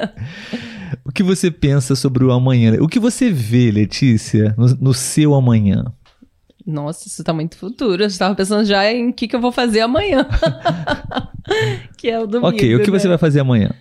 o 1.03 1.11
que 1.11 1.23
você 1.23 1.49
pensa 1.49 1.95
sobre 1.95 2.23
o 2.23 2.31
amanhã? 2.31 2.77
O 2.81 2.87
que 2.87 2.99
você 2.99 3.31
vê, 3.31 3.71
Letícia, 3.71 4.53
no, 4.57 4.67
no 4.75 4.93
seu 4.93 5.33
amanhã? 5.33 5.85
Nossa, 6.65 7.07
isso 7.07 7.23
tá 7.23 7.31
muito 7.31 7.57
futuro. 7.57 8.01
Eu 8.01 8.07
estava 8.07 8.33
pensando 8.33 8.65
já 8.65 8.91
em 8.91 9.09
o 9.09 9.13
que, 9.13 9.27
que 9.27 9.35
eu 9.35 9.41
vou 9.41 9.51
fazer 9.51 9.81
amanhã. 9.81 10.27
que 11.95 12.09
é 12.09 12.19
o 12.19 12.25
domingo. 12.25 12.47
Ok, 12.47 12.75
o 12.75 12.81
que 12.81 12.89
né? 12.89 12.99
você 12.99 13.07
vai 13.07 13.17
fazer 13.17 13.39
amanhã? 13.39 13.71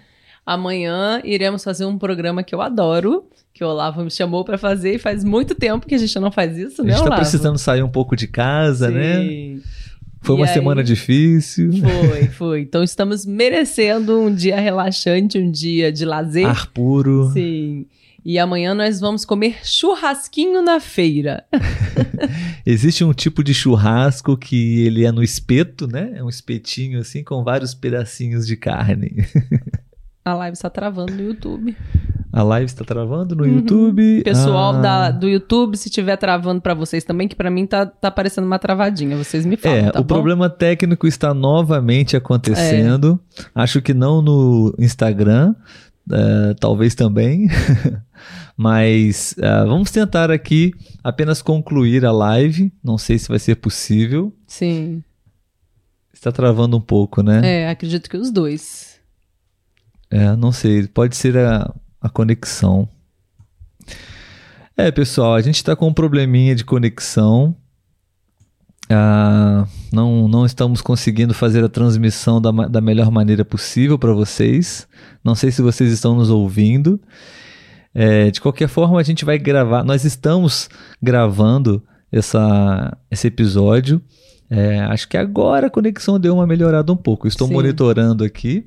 Amanhã 0.45 1.23
iremos 1.25 1.65
fazer 1.65 1.87
um 1.87 1.97
programa 1.97 2.43
que 2.43 2.55
eu 2.55 2.61
adoro, 2.61 3.25
que 3.55 3.65
o 3.65 3.69
Olavo 3.69 4.05
me 4.05 4.11
chamou 4.11 4.45
para 4.45 4.59
fazer 4.59 4.97
e 4.97 4.99
faz 4.99 5.25
muito 5.25 5.55
tempo 5.55 5.87
que 5.87 5.95
a 5.95 5.99
gente 5.99 6.19
não 6.21 6.31
faz 6.31 6.59
isso, 6.59 6.85
né, 6.85 6.93
A 6.93 6.97
gente 6.97 7.05
tá 7.05 7.11
Olavo? 7.11 7.23
precisando 7.23 7.57
sair 7.57 7.83
um 7.83 7.89
pouco 7.89 8.15
de 8.15 8.29
casa, 8.29 8.91
né? 8.91 9.23
Sim. 9.23 9.55
né? 9.55 9.63
Foi 10.25 10.37
e 10.37 10.39
uma 10.39 10.47
aí, 10.47 10.55
semana 10.55 10.83
difícil. 10.83 11.71
Foi, 11.73 12.25
foi. 12.33 12.61
Então 12.63 12.83
estamos 12.83 13.27
merecendo 13.27 14.19
um 14.19 14.35
dia 14.35 14.59
relaxante, 14.59 15.39
um 15.39 15.51
dia 15.51 15.93
de 15.93 16.05
lazer. 16.07 16.47
Ar 16.47 16.67
puro. 16.69 17.31
Sim. 17.33 17.87
E 18.25 18.39
amanhã 18.39 18.75
nós 18.75 18.99
vamos 19.01 19.27
comer 19.27 19.59
churrasquinho 19.63 20.63
na 20.63 20.81
feira. 20.81 21.45
Existe 22.65 23.05
um 23.05 23.13
tipo 23.13 23.45
de 23.45 23.53
churrasco 23.53 24.35
que 24.35 24.81
ele 24.81 25.05
é 25.05 25.13
no 25.13 25.23
espeto, 25.23 25.87
né? 25.87 26.13
É 26.15 26.25
um 26.25 26.31
espetinho 26.31 27.01
assim 27.01 27.23
com 27.23 27.45
vários 27.45 27.75
pedacinhos 27.75 28.47
de 28.47 28.57
carne. 28.57 29.27
A 30.25 30.33
live 30.33 30.55
está 30.55 30.71
travando 30.71 31.13
no 31.13 31.23
YouTube. 31.23 31.77
A 32.33 32.43
live 32.43 32.65
está 32.65 32.83
travando 32.83 33.37
no 33.37 33.45
uhum. 33.45 33.57
YouTube. 33.57 34.23
Pessoal 34.25 34.77
ah. 34.77 34.81
da, 34.81 35.11
do 35.11 35.29
YouTube, 35.29 35.77
se 35.77 35.89
estiver 35.89 36.17
travando 36.17 36.63
para 36.63 36.73
vocês 36.73 37.05
também, 37.05 37.29
que 37.29 37.37
para 37.37 37.51
mim 37.51 37.67
tá, 37.67 37.85
tá 37.85 38.11
parecendo 38.11 38.47
uma 38.47 38.59
travadinha. 38.59 39.19
Vocês 39.19 39.45
me 39.45 39.57
falam. 39.57 39.79
É, 39.79 39.91
tá 39.93 40.01
o 40.01 40.03
bom? 40.03 40.15
problema 40.15 40.49
técnico 40.49 41.07
está 41.07 41.35
novamente 41.35 42.17
acontecendo. 42.17 43.21
É. 43.39 43.43
Acho 43.55 43.83
que 43.83 43.93
não 43.93 44.23
no 44.23 44.75
Instagram, 44.79 45.55
uh, 46.11 46.55
talvez 46.59 46.95
também. 46.95 47.49
Mas 48.57 49.35
uh, 49.39 49.69
vamos 49.69 49.91
tentar 49.91 50.31
aqui 50.31 50.73
apenas 51.05 51.43
concluir 51.43 52.07
a 52.07 52.13
live. 52.13 52.73
Não 52.83 52.97
sei 52.97 53.19
se 53.19 53.29
vai 53.29 53.39
ser 53.39 53.57
possível. 53.57 54.35
Sim. 54.47 55.05
Está 56.13 56.33
travando 56.33 56.79
um 56.79 56.81
pouco, 56.81 57.23
né? 57.23 57.43
É, 57.45 57.69
acredito 57.69 58.09
que 58.09 58.17
os 58.17 58.31
dois. 58.31 58.95
É, 60.15 60.37
não 60.37 60.53
sei. 60.53 60.87
Pode 60.87 61.17
ser 61.17 61.37
a, 61.37 61.75
a 62.01 62.09
conexão. 62.09 62.89
É, 64.77 64.89
pessoal, 64.93 65.35
a 65.35 65.43
gente 65.43 65.57
está 65.57 65.75
com 65.75 65.89
um 65.89 65.93
probleminha 65.93 66.55
de 66.55 66.65
conexão. 66.65 67.57
Ah, 68.89 69.67
não, 69.93 70.29
não 70.29 70.47
estamos 70.47 70.81
conseguindo 70.81 71.35
fazer 71.35 71.65
a 71.65 71.69
transmissão 71.69 72.41
da, 72.41 72.53
da 72.53 72.81
melhor 72.81 73.11
maneira 73.11 73.45
possível 73.45 73.99
para 73.99 74.13
vocês. 74.13 74.87
Não 75.25 75.35
sei 75.35 75.51
se 75.51 75.61
vocês 75.61 75.91
estão 75.91 76.15
nos 76.15 76.31
ouvindo. 76.31 77.01
É, 77.93 78.31
de 78.31 78.41
qualquer 78.41 78.69
forma, 78.69 79.01
a 79.01 79.03
gente 79.03 79.25
vai 79.25 79.37
gravar. 79.37 79.83
Nós 79.83 80.05
estamos 80.05 80.69
gravando 81.03 81.83
essa, 82.13 82.97
esse 83.11 83.27
episódio. 83.27 84.01
É, 84.49 84.79
acho 84.79 85.09
que 85.09 85.17
agora 85.17 85.67
a 85.67 85.71
conexão 85.71 86.21
deu 86.21 86.35
uma 86.35 86.47
melhorada 86.47 86.93
um 86.93 86.97
pouco. 86.97 87.27
Estou 87.27 87.49
Sim. 87.49 87.55
monitorando 87.55 88.23
aqui. 88.23 88.65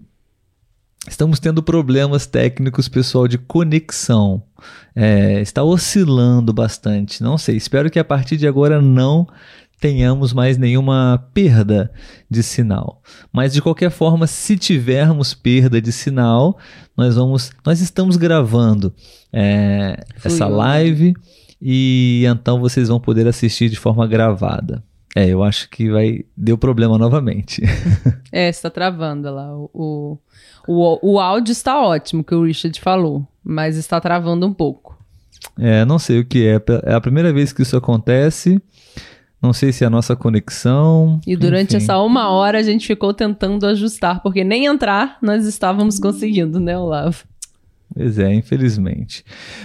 Estamos 1.08 1.40
tendo 1.40 1.64
problemas 1.64 2.26
técnicos, 2.26 2.88
pessoal, 2.88 3.28
de 3.28 3.38
conexão. 3.38 4.44
É, 4.96 5.42
está 5.42 5.64
oscilando 5.64 6.52
bastante. 6.54 7.24
Não 7.24 7.38
sei. 7.38 7.56
Espero 7.56 7.90
que 7.90 8.00
a 8.00 8.04
partir 8.04 8.38
de 8.38 8.48
agora 8.48 8.82
não 8.82 9.28
tenhamos 9.80 10.34
mais 10.34 10.58
nenhuma 10.58 11.24
perda 11.34 11.92
de 12.30 12.42
sinal. 12.42 13.02
Mas 13.32 13.54
de 13.54 13.62
qualquer 13.62 13.92
forma, 13.92 14.28
se 14.28 14.58
tivermos 14.58 15.34
perda 15.34 15.82
de 15.82 15.92
sinal, 15.92 16.58
nós 16.96 17.16
vamos, 17.16 17.52
nós 17.66 17.80
estamos 17.80 18.18
gravando 18.18 18.94
é, 19.32 20.04
essa 20.24 20.48
live 20.48 21.14
e 21.62 22.24
então 22.28 22.60
vocês 22.60 22.88
vão 22.88 23.00
poder 23.00 23.28
assistir 23.28 23.70
de 23.70 23.78
forma 23.78 24.06
gravada. 24.08 24.84
É, 25.18 25.28
eu 25.28 25.42
acho 25.42 25.68
que 25.72 25.90
vai 25.90 26.24
deu 26.38 26.60
problema 26.60 26.96
novamente. 26.96 27.64
é, 28.32 28.50
está 28.50 28.70
travando 28.70 29.34
lá. 29.34 29.52
O, 29.74 30.20
o, 30.68 31.14
o 31.14 31.20
áudio 31.20 31.52
está 31.52 31.82
ótimo, 31.82 32.24
que 32.24 32.36
o 32.36 32.44
Richard 32.44 32.80
falou, 32.80 33.28
mas 33.44 33.78
está 33.78 34.00
travando 34.00 34.46
um 34.46 34.54
pouco. 34.54 34.96
É, 35.58 35.84
não 35.86 35.98
sei 35.98 36.20
o 36.20 36.26
que 36.26 36.46
é. 36.46 36.62
É 36.84 36.94
a 36.94 37.02
primeira 37.02 37.34
vez 37.34 37.52
que 37.52 37.64
isso 37.64 37.76
acontece. 37.76 38.62
Não 39.42 39.54
sei 39.54 39.72
se 39.72 39.84
é 39.84 39.88
a 39.88 39.90
nossa 39.90 40.16
conexão. 40.16 41.20
E 41.26 41.36
durante 41.36 41.76
enfim. 41.76 41.84
essa 41.84 41.98
uma 41.98 42.30
hora 42.30 42.60
a 42.60 42.64
gente 42.64 42.86
ficou 42.86 43.12
tentando 43.12 43.66
ajustar, 43.66 44.22
porque 44.22 44.44
nem 44.44 44.68
entrar 44.68 45.18
nós 45.20 45.48
estávamos 45.48 45.98
conseguindo, 45.98 46.60
né, 46.60 46.78
Olavo? 46.78 47.24
Pois 47.94 48.20
é, 48.20 48.34
infelizmente. 48.34 49.24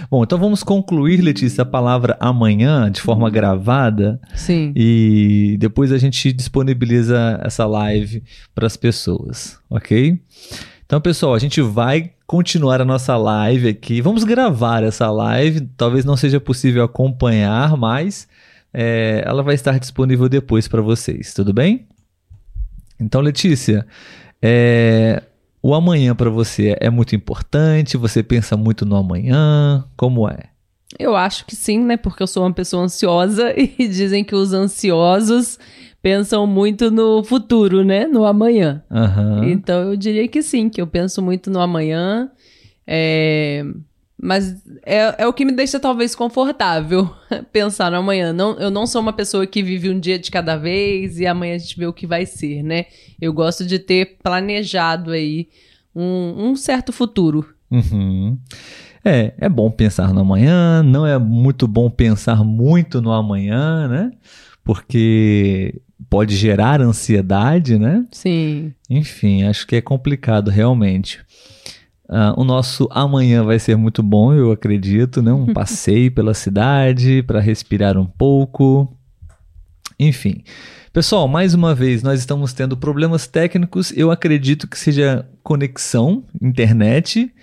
Bom, 0.09 0.23
então 0.23 0.37
vamos 0.37 0.63
concluir, 0.63 1.21
Letícia, 1.21 1.61
a 1.61 1.65
palavra 1.65 2.17
amanhã 2.19 2.89
de 2.89 3.01
forma 3.01 3.29
gravada. 3.29 4.19
Sim. 4.35 4.73
E 4.75 5.57
depois 5.59 5.91
a 5.91 5.97
gente 5.97 6.31
disponibiliza 6.33 7.39
essa 7.43 7.65
live 7.65 8.23
para 8.55 8.65
as 8.65 8.77
pessoas, 8.77 9.59
ok? 9.69 10.19
Então, 10.85 10.99
pessoal, 11.01 11.33
a 11.33 11.39
gente 11.39 11.61
vai 11.61 12.11
continuar 12.25 12.81
a 12.81 12.85
nossa 12.85 13.15
live 13.17 13.67
aqui. 13.67 14.01
Vamos 14.01 14.23
gravar 14.23 14.83
essa 14.83 15.09
live. 15.11 15.61
Talvez 15.77 16.05
não 16.05 16.17
seja 16.17 16.39
possível 16.39 16.83
acompanhar, 16.83 17.75
mas 17.77 18.27
é, 18.73 19.23
ela 19.25 19.43
vai 19.43 19.55
estar 19.55 19.79
disponível 19.79 20.27
depois 20.27 20.67
para 20.67 20.81
vocês, 20.81 21.33
tudo 21.33 21.53
bem? 21.53 21.87
Então, 22.99 23.21
Letícia, 23.21 23.85
é, 24.41 25.21
o 25.63 25.73
amanhã 25.73 26.13
para 26.13 26.29
você 26.29 26.75
é 26.81 26.89
muito 26.89 27.15
importante? 27.15 27.95
Você 27.95 28.21
pensa 28.21 28.57
muito 28.57 28.85
no 28.85 28.97
amanhã? 28.97 29.85
Como 29.95 30.27
é? 30.27 30.49
Eu 30.99 31.15
acho 31.15 31.45
que 31.45 31.55
sim, 31.55 31.79
né? 31.79 31.95
Porque 31.95 32.21
eu 32.21 32.27
sou 32.27 32.43
uma 32.43 32.53
pessoa 32.53 32.83
ansiosa 32.83 33.53
e 33.57 33.87
dizem 33.87 34.25
que 34.25 34.35
os 34.35 34.51
ansiosos 34.51 35.57
pensam 36.01 36.45
muito 36.45 36.91
no 36.91 37.23
futuro, 37.23 37.83
né? 37.85 38.05
No 38.05 38.25
amanhã. 38.25 38.83
Uhum. 38.91 39.45
Então 39.45 39.83
eu 39.83 39.95
diria 39.95 40.27
que 40.27 40.43
sim, 40.43 40.69
que 40.69 40.81
eu 40.81 40.85
penso 40.85 41.21
muito 41.21 41.49
no 41.49 41.61
amanhã. 41.61 42.29
É... 42.85 43.63
Mas 44.23 44.63
é, 44.85 45.23
é 45.23 45.27
o 45.27 45.33
que 45.33 45.43
me 45.43 45.51
deixa 45.51 45.81
talvez 45.81 46.15
confortável 46.15 47.13
pensar 47.51 47.91
no 47.91 47.97
amanhã. 47.97 48.31
Não, 48.31 48.57
eu 48.57 48.71
não 48.71 48.87
sou 48.87 49.01
uma 49.01 49.11
pessoa 49.11 49.45
que 49.45 49.61
vive 49.61 49.89
um 49.89 49.99
dia 49.99 50.17
de 50.17 50.31
cada 50.31 50.55
vez 50.55 51.19
e 51.19 51.27
amanhã 51.27 51.55
a 51.55 51.57
gente 51.57 51.77
vê 51.77 51.85
o 51.85 51.91
que 51.91 52.07
vai 52.07 52.25
ser, 52.25 52.63
né? 52.63 52.85
Eu 53.19 53.33
gosto 53.33 53.65
de 53.65 53.77
ter 53.77 54.17
planejado 54.23 55.11
aí 55.11 55.49
um, 55.93 56.51
um 56.51 56.55
certo 56.55 56.93
futuro. 56.93 57.53
Uhum. 57.69 58.37
É, 59.03 59.33
é 59.37 59.49
bom 59.49 59.69
pensar 59.69 60.13
no 60.13 60.21
amanhã, 60.21 60.81
não 60.81 61.05
é 61.05 61.19
muito 61.19 61.67
bom 61.67 61.89
pensar 61.89 62.45
muito 62.45 63.01
no 63.01 63.11
amanhã, 63.11 63.89
né? 63.89 64.11
Porque 64.63 65.81
pode 66.09 66.33
gerar 66.37 66.79
ansiedade, 66.79 67.77
né? 67.77 68.05
Sim. 68.09 68.73
Enfim, 68.89 69.43
acho 69.43 69.67
que 69.67 69.75
é 69.75 69.81
complicado 69.81 70.49
realmente. 70.49 71.19
Uh, 72.09 72.33
o 72.35 72.43
nosso 72.43 72.87
amanhã 72.91 73.43
vai 73.43 73.57
ser 73.57 73.77
muito 73.77 74.03
bom, 74.03 74.33
eu 74.33 74.51
acredito, 74.51 75.21
né? 75.21 75.31
Um 75.31 75.51
passeio 75.53 76.11
pela 76.11 76.33
cidade 76.33 77.23
para 77.23 77.39
respirar 77.39 77.97
um 77.97 78.05
pouco. 78.05 78.95
Enfim. 79.99 80.43
Pessoal, 80.91 81.27
mais 81.27 81.53
uma 81.53 81.73
vez, 81.73 82.03
nós 82.03 82.19
estamos 82.19 82.53
tendo 82.53 82.77
problemas 82.77 83.25
técnicos. 83.25 83.91
Eu 83.95 84.11
acredito 84.11 84.67
que 84.67 84.77
seja 84.77 85.27
conexão, 85.41 86.23
internet, 86.39 87.33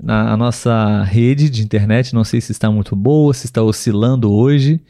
na 0.00 0.36
nossa 0.36 1.02
rede 1.02 1.50
de 1.50 1.62
internet. 1.62 2.14
Não 2.14 2.22
sei 2.22 2.40
se 2.40 2.52
está 2.52 2.70
muito 2.70 2.94
boa, 2.94 3.34
se 3.34 3.46
está 3.46 3.60
oscilando 3.60 4.32
hoje. 4.32 4.80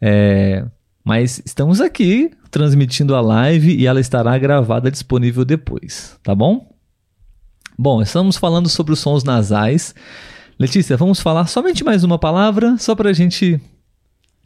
É, 0.00 0.64
mas 1.04 1.42
estamos 1.44 1.80
aqui 1.80 2.30
transmitindo 2.50 3.14
a 3.14 3.20
live 3.20 3.76
e 3.76 3.86
ela 3.86 4.00
estará 4.00 4.36
gravada 4.38 4.90
disponível 4.90 5.44
depois, 5.44 6.18
tá 6.22 6.34
bom? 6.34 6.71
Bom, 7.82 8.00
estamos 8.00 8.36
falando 8.36 8.68
sobre 8.68 8.92
os 8.92 9.00
sons 9.00 9.24
nasais. 9.24 9.92
Letícia, 10.56 10.96
vamos 10.96 11.18
falar 11.18 11.48
somente 11.48 11.82
mais 11.82 12.04
uma 12.04 12.16
palavra, 12.16 12.76
só 12.78 12.94
para 12.94 13.10
a 13.10 13.12
gente 13.12 13.60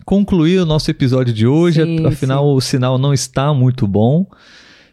concluir 0.07 0.59
o 0.59 0.65
nosso 0.65 0.91
episódio 0.91 1.35
de 1.35 1.47
hoje. 1.47 1.85
Sim, 1.85 2.07
Afinal, 2.07 2.45
sim. 2.45 2.57
o 2.57 2.61
sinal 2.63 2.97
não 2.97 3.13
está 3.13 3.53
muito 3.53 3.87
bom. 3.87 4.27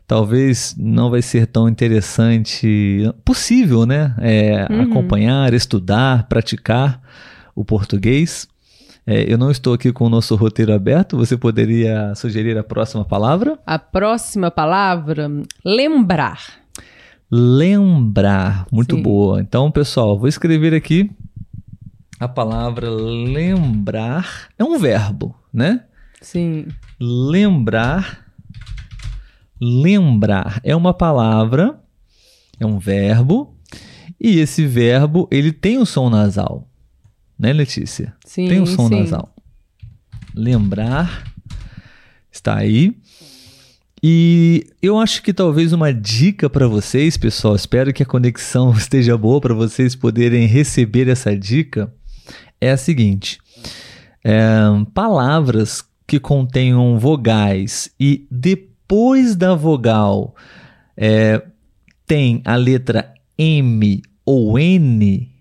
talvez 0.05 0.75
não 0.77 1.09
vai 1.09 1.21
ser 1.21 1.47
tão 1.47 1.69
interessante, 1.69 3.09
possível, 3.23 3.85
né? 3.85 4.13
É, 4.19 4.67
uhum. 4.69 4.81
Acompanhar, 4.81 5.53
estudar, 5.53 6.27
praticar 6.27 7.01
o 7.55 7.63
português. 7.63 8.45
É, 9.07 9.23
eu 9.31 9.37
não 9.37 9.51
estou 9.51 9.73
aqui 9.73 9.93
com 9.93 10.07
o 10.07 10.09
nosso 10.09 10.35
roteiro 10.35 10.73
aberto. 10.73 11.15
Você 11.15 11.37
poderia 11.37 12.13
sugerir 12.13 12.57
a 12.57 12.63
próxima 12.63 13.05
palavra? 13.05 13.57
A 13.65 13.79
próxima 13.79 14.51
palavra, 14.51 15.31
lembrar. 15.63 16.61
Lembrar, 17.35 18.67
muito 18.71 18.95
Sim. 18.95 19.01
boa. 19.01 19.41
Então, 19.41 19.71
pessoal, 19.71 20.19
vou 20.19 20.27
escrever 20.27 20.75
aqui 20.75 21.09
a 22.19 22.27
palavra 22.27 22.89
lembrar. 22.89 24.49
É 24.57 24.63
um 24.63 24.77
verbo, 24.77 25.35
né? 25.51 25.83
Sim. 26.21 26.67
Lembrar. 26.99 28.23
Lembrar 29.59 30.61
é 30.63 30.75
uma 30.75 30.93
palavra, 30.93 31.81
é 32.59 32.65
um 32.65 32.77
verbo, 32.77 33.57
e 34.19 34.39
esse 34.39 34.67
verbo 34.67 35.27
ele 35.31 35.51
tem 35.51 35.79
um 35.79 35.85
som 35.85 36.09
nasal. 36.09 36.69
Né, 37.37 37.51
Letícia? 37.51 38.13
Sim. 38.23 38.47
Tem 38.47 38.61
um 38.61 38.65
som 38.65 38.87
sim. 38.89 38.99
nasal. 38.99 39.33
Lembrar 40.35 41.33
está 42.31 42.57
aí. 42.57 42.95
E 44.05 44.67
eu 44.81 44.99
acho 44.99 45.23
que 45.23 45.31
talvez 45.31 45.71
uma 45.71 45.93
dica 45.93 46.49
para 46.49 46.67
vocês, 46.67 47.15
pessoal, 47.15 47.55
espero 47.55 47.93
que 47.93 48.03
a 48.03 48.05
conexão 48.05 48.73
esteja 48.75 49.17
boa 49.17 49.39
para 49.39 49.53
vocês 49.53 49.95
poderem 49.95 50.45
receber 50.45 51.07
essa 51.07 51.33
dica, 51.37 51.93
é 52.59 52.71
a 52.71 52.75
seguinte: 52.75 53.39
é, 54.21 54.59
palavras 54.93 55.81
que 56.05 56.19
contenham 56.19 56.99
vogais 56.99 57.89
e 57.97 58.27
depois 58.29 59.37
da 59.37 59.55
vogal 59.55 60.35
é, 60.97 61.41
tem 62.05 62.41
a 62.43 62.57
letra 62.57 63.13
M 63.37 64.01
ou 64.25 64.59
N, 64.59 65.31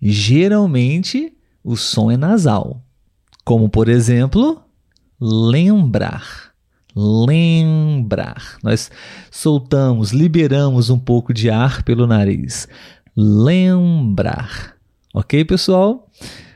geralmente 0.00 1.36
o 1.64 1.76
som 1.76 2.08
é 2.08 2.16
nasal. 2.16 2.84
Como, 3.44 3.68
por 3.68 3.88
exemplo, 3.88 4.62
lembrar. 5.20 6.51
Lembrar. 6.94 8.56
Nós 8.62 8.90
soltamos, 9.30 10.12
liberamos 10.12 10.90
um 10.90 10.98
pouco 10.98 11.32
de 11.32 11.50
ar 11.50 11.82
pelo 11.82 12.06
nariz. 12.06 12.68
Lembrar. 13.16 14.74
Ok, 15.14 15.44
pessoal? 15.44 16.08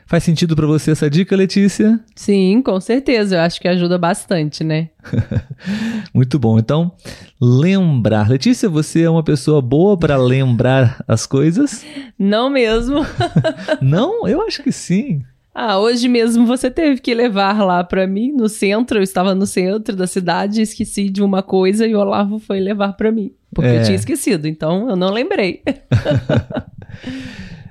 Faz 0.07 0.23
sentido 0.23 0.55
para 0.55 0.65
você 0.65 0.91
essa 0.91 1.09
dica, 1.09 1.35
Letícia? 1.35 1.99
Sim, 2.15 2.61
com 2.61 2.79
certeza. 2.79 3.35
Eu 3.35 3.41
acho 3.41 3.59
que 3.59 3.67
ajuda 3.67 3.97
bastante, 3.97 4.63
né? 4.63 4.89
Muito 6.13 6.39
bom. 6.39 6.57
Então, 6.57 6.93
lembrar. 7.41 8.29
Letícia, 8.29 8.69
você 8.69 9.01
é 9.01 9.09
uma 9.09 9.21
pessoa 9.23 9.61
boa 9.61 9.97
para 9.97 10.15
lembrar 10.15 11.03
as 11.05 11.25
coisas? 11.25 11.85
Não 12.17 12.49
mesmo. 12.49 13.05
Não? 13.81 14.25
Eu 14.25 14.41
acho 14.43 14.63
que 14.63 14.71
sim. 14.71 15.23
Ah, 15.59 15.79
hoje 15.79 16.07
mesmo 16.07 16.45
você 16.45 16.69
teve 16.69 17.01
que 17.01 17.15
levar 17.15 17.65
lá 17.65 17.83
para 17.83 18.05
mim 18.05 18.31
no 18.31 18.47
centro. 18.47 18.99
Eu 18.99 19.01
estava 19.01 19.33
no 19.33 19.47
centro 19.47 19.95
da 19.95 20.05
cidade, 20.05 20.61
esqueci 20.61 21.09
de 21.09 21.23
uma 21.23 21.41
coisa 21.41 21.87
e 21.87 21.95
o 21.95 21.99
Olavo 21.99 22.37
foi 22.37 22.59
levar 22.59 22.93
para 22.93 23.11
mim, 23.11 23.31
porque 23.51 23.71
é. 23.71 23.79
eu 23.79 23.83
tinha 23.83 23.95
esquecido. 23.95 24.47
Então 24.47 24.87
eu 24.87 24.95
não 24.95 25.11
lembrei. 25.11 25.63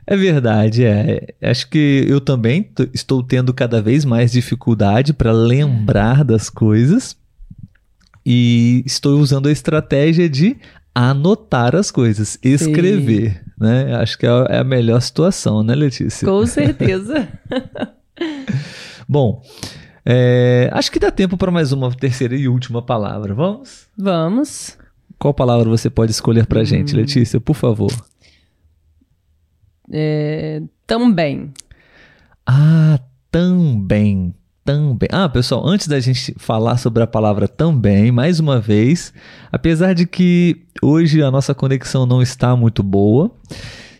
É 0.09 0.17
verdade, 0.17 0.85
é. 0.85 1.35
Acho 1.43 1.69
que 1.69 2.07
eu 2.09 2.21
também 2.21 2.71
estou 2.95 3.25
tendo 3.25 3.53
cada 3.53 3.83
vez 3.83 4.05
mais 4.05 4.31
dificuldade 4.31 5.13
para 5.13 5.33
lembrar 5.33 6.23
das 6.23 6.49
coisas 6.49 7.17
e 8.25 8.85
estou 8.87 9.19
usando 9.19 9.49
a 9.49 9.53
estratégia 9.53 10.29
de 10.29 10.57
anotar 10.99 11.77
as 11.77 11.91
coisas, 11.91 12.39
escrever, 12.43 13.35
Sim. 13.35 13.51
né? 13.61 13.95
Acho 13.97 14.17
que 14.17 14.27
é, 14.27 14.31
é 14.49 14.59
a 14.61 14.65
melhor 14.65 14.99
situação, 15.03 15.63
né, 15.63 15.75
Letícia? 15.75 16.27
Com 16.27 16.47
certeza. 16.47 17.29
Bom, 19.07 19.43
é, 20.03 20.71
acho 20.73 20.91
que 20.91 20.99
dá 20.99 21.11
tempo 21.11 21.37
para 21.37 21.51
mais 21.51 21.71
uma 21.71 21.95
terceira 21.95 22.35
e 22.35 22.49
última 22.49 22.81
palavra. 22.81 23.35
Vamos? 23.35 23.87
Vamos. 23.95 24.79
Qual 25.19 25.35
palavra 25.35 25.69
você 25.69 25.91
pode 25.91 26.13
escolher 26.13 26.47
para 26.47 26.63
hum. 26.63 26.65
gente, 26.65 26.97
Letícia, 26.97 27.39
por 27.39 27.55
favor? 27.55 27.93
É, 29.93 30.63
também. 30.87 31.53
Ah, 32.47 32.99
também. 33.31 34.35
Também. 34.67 35.09
Ah, 35.13 35.29
pessoal, 35.29 35.65
antes 35.65 35.87
da 35.87 36.01
gente 36.01 36.35
falar 36.37 36.77
sobre 36.77 37.01
a 37.01 37.07
palavra 37.07 37.47
também, 37.47 38.11
mais 38.11 38.41
uma 38.41 38.59
vez, 38.59 39.15
apesar 39.53 39.95
de 39.95 40.07
que 40.07 40.61
hoje 40.83 41.23
a 41.23 41.31
nossa 41.31 41.55
conexão 41.55 42.05
não 42.05 42.21
está 42.21 42.57
muito 42.57 42.83
boa, 42.83 43.31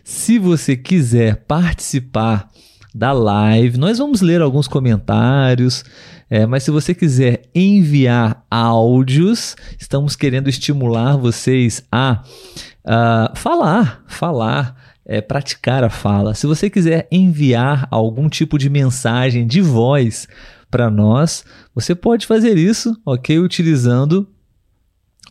se 0.03 0.37
você 0.37 0.75
quiser 0.75 1.37
participar 1.47 2.49
da 2.93 3.13
live, 3.13 3.77
nós 3.77 3.97
vamos 3.97 4.19
ler 4.19 4.41
alguns 4.41 4.67
comentários, 4.67 5.85
é, 6.29 6.45
mas 6.45 6.63
se 6.63 6.71
você 6.71 6.93
quiser 6.93 7.43
enviar 7.55 8.43
áudios, 8.51 9.55
estamos 9.79 10.17
querendo 10.17 10.49
estimular 10.49 11.15
vocês 11.15 11.81
a, 11.89 12.23
a 12.83 13.31
falar, 13.35 14.03
falar 14.05 14.75
é, 15.05 15.21
praticar 15.21 15.85
a 15.85 15.89
fala. 15.89 16.35
Se 16.35 16.45
você 16.45 16.69
quiser 16.69 17.07
enviar 17.09 17.87
algum 17.89 18.27
tipo 18.27 18.57
de 18.57 18.69
mensagem 18.69 19.47
de 19.47 19.61
voz 19.61 20.27
para 20.69 20.89
nós, 20.89 21.45
você 21.73 21.95
pode 21.95 22.25
fazer 22.25 22.57
isso, 22.57 22.95
ok? 23.05 23.39
Utilizando 23.39 24.27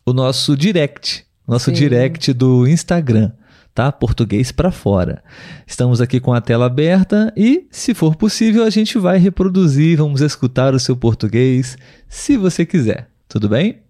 o 0.05 0.13
nosso 0.13 0.57
direct, 0.57 1.27
nosso 1.47 1.71
Sim. 1.71 1.77
direct 1.77 2.33
do 2.33 2.67
Instagram, 2.67 3.33
tá? 3.75 3.91
Português 3.93 4.53
para 4.53 4.71
fora. 4.71 5.23
Estamos 5.67 6.01
aqui 6.01 6.21
com 6.21 6.33
a 6.33 6.41
tela 6.41 6.67
aberta 6.67 7.33
e, 7.37 7.67
se 7.71 7.93
for 7.95 8.17
possível, 8.17 8.65
a 8.65 8.71
gente 8.71 8.99
vai 8.99 9.19
reproduzir, 9.19 9.99
vamos 9.99 10.21
escutar 10.21 10.75
o 10.75 10.81
seu 10.81 10.97
português, 10.97 11.77
se 12.09 12.37
você 12.37 12.65
quiser. 12.65 13.11
Tudo 13.29 13.49
bem? 13.49 13.83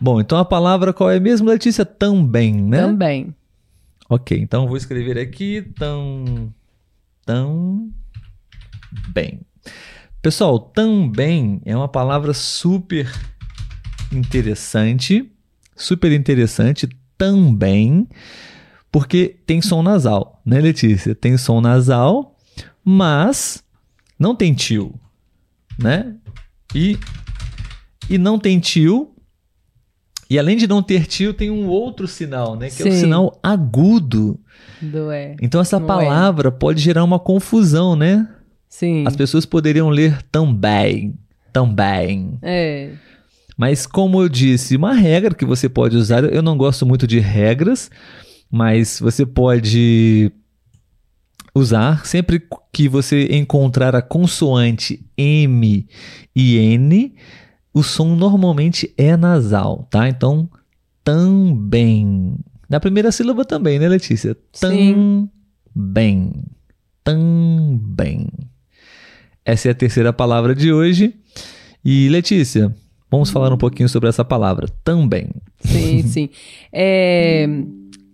Bom, 0.00 0.20
então 0.20 0.38
a 0.38 0.44
palavra 0.44 0.92
qual 0.92 1.10
é 1.10 1.18
mesmo, 1.18 1.48
Letícia? 1.48 1.84
Também, 1.84 2.54
né? 2.54 2.82
Também. 2.82 3.34
Ok, 4.08 4.38
então 4.38 4.66
vou 4.66 4.76
escrever 4.76 5.18
aqui 5.18 5.62
tão. 5.78 6.52
tão. 7.26 7.90
bem. 9.12 9.40
Pessoal, 10.28 10.58
também 10.58 11.62
é 11.64 11.74
uma 11.74 11.88
palavra 11.88 12.34
super 12.34 13.10
interessante. 14.12 15.32
Super 15.74 16.12
interessante 16.12 16.86
também, 17.16 18.06
porque 18.92 19.36
tem 19.46 19.62
som 19.62 19.82
nasal, 19.82 20.42
né, 20.44 20.60
Letícia? 20.60 21.14
Tem 21.14 21.38
som 21.38 21.62
nasal, 21.62 22.36
mas 22.84 23.64
não 24.18 24.34
tem 24.34 24.52
tio, 24.52 24.94
né? 25.78 26.14
E, 26.74 26.98
e 28.10 28.18
não 28.18 28.38
tem 28.38 28.60
tio 28.60 29.14
e 30.28 30.38
além 30.38 30.58
de 30.58 30.66
não 30.66 30.82
ter 30.82 31.06
tio, 31.06 31.32
tem 31.32 31.50
um 31.50 31.68
outro 31.68 32.06
sinal, 32.06 32.54
né? 32.54 32.66
Que 32.66 32.82
Sim. 32.82 32.90
é 32.90 32.92
o 32.92 32.94
sinal 32.96 33.40
agudo. 33.42 34.38
Do 34.78 35.10
é. 35.10 35.34
Então 35.40 35.58
essa 35.58 35.80
palavra 35.80 36.48
é. 36.48 36.50
pode 36.50 36.82
gerar 36.82 37.02
uma 37.02 37.18
confusão, 37.18 37.96
né? 37.96 38.28
Sim. 38.68 39.04
As 39.06 39.16
pessoas 39.16 39.46
poderiam 39.46 39.88
ler 39.88 40.22
também. 40.30 41.14
Também. 41.52 42.38
É. 42.42 42.92
Mas 43.56 43.86
como 43.86 44.22
eu 44.22 44.28
disse, 44.28 44.76
uma 44.76 44.92
regra 44.92 45.34
que 45.34 45.44
você 45.44 45.68
pode 45.68 45.96
usar, 45.96 46.22
eu 46.24 46.42
não 46.42 46.56
gosto 46.56 46.86
muito 46.86 47.06
de 47.06 47.18
regras, 47.18 47.90
mas 48.50 49.00
você 49.00 49.26
pode 49.26 50.30
usar 51.54 52.06
sempre 52.06 52.40
que 52.72 52.88
você 52.88 53.26
encontrar 53.32 53.96
a 53.96 54.02
consoante 54.02 55.04
M 55.16 55.88
e 56.36 56.56
N, 56.56 57.14
o 57.74 57.82
som 57.82 58.14
normalmente 58.14 58.94
é 58.96 59.16
nasal, 59.16 59.88
tá? 59.90 60.08
Então, 60.08 60.48
também. 61.02 62.36
Na 62.68 62.78
primeira 62.78 63.10
sílaba 63.10 63.44
também, 63.44 63.78
né, 63.78 63.88
Letícia? 63.88 64.36
Também. 64.60 65.30
Também. 67.02 68.30
Essa 69.48 69.68
é 69.68 69.70
a 69.70 69.74
terceira 69.74 70.12
palavra 70.12 70.54
de 70.54 70.70
hoje. 70.70 71.14
E, 71.82 72.06
Letícia, 72.10 72.70
vamos 73.10 73.30
falar 73.30 73.50
um 73.50 73.56
pouquinho 73.56 73.88
sobre 73.88 74.06
essa 74.06 74.22
palavra. 74.22 74.66
Também. 74.84 75.30
Sim, 75.60 76.02
sim. 76.06 76.28
É, 76.70 77.48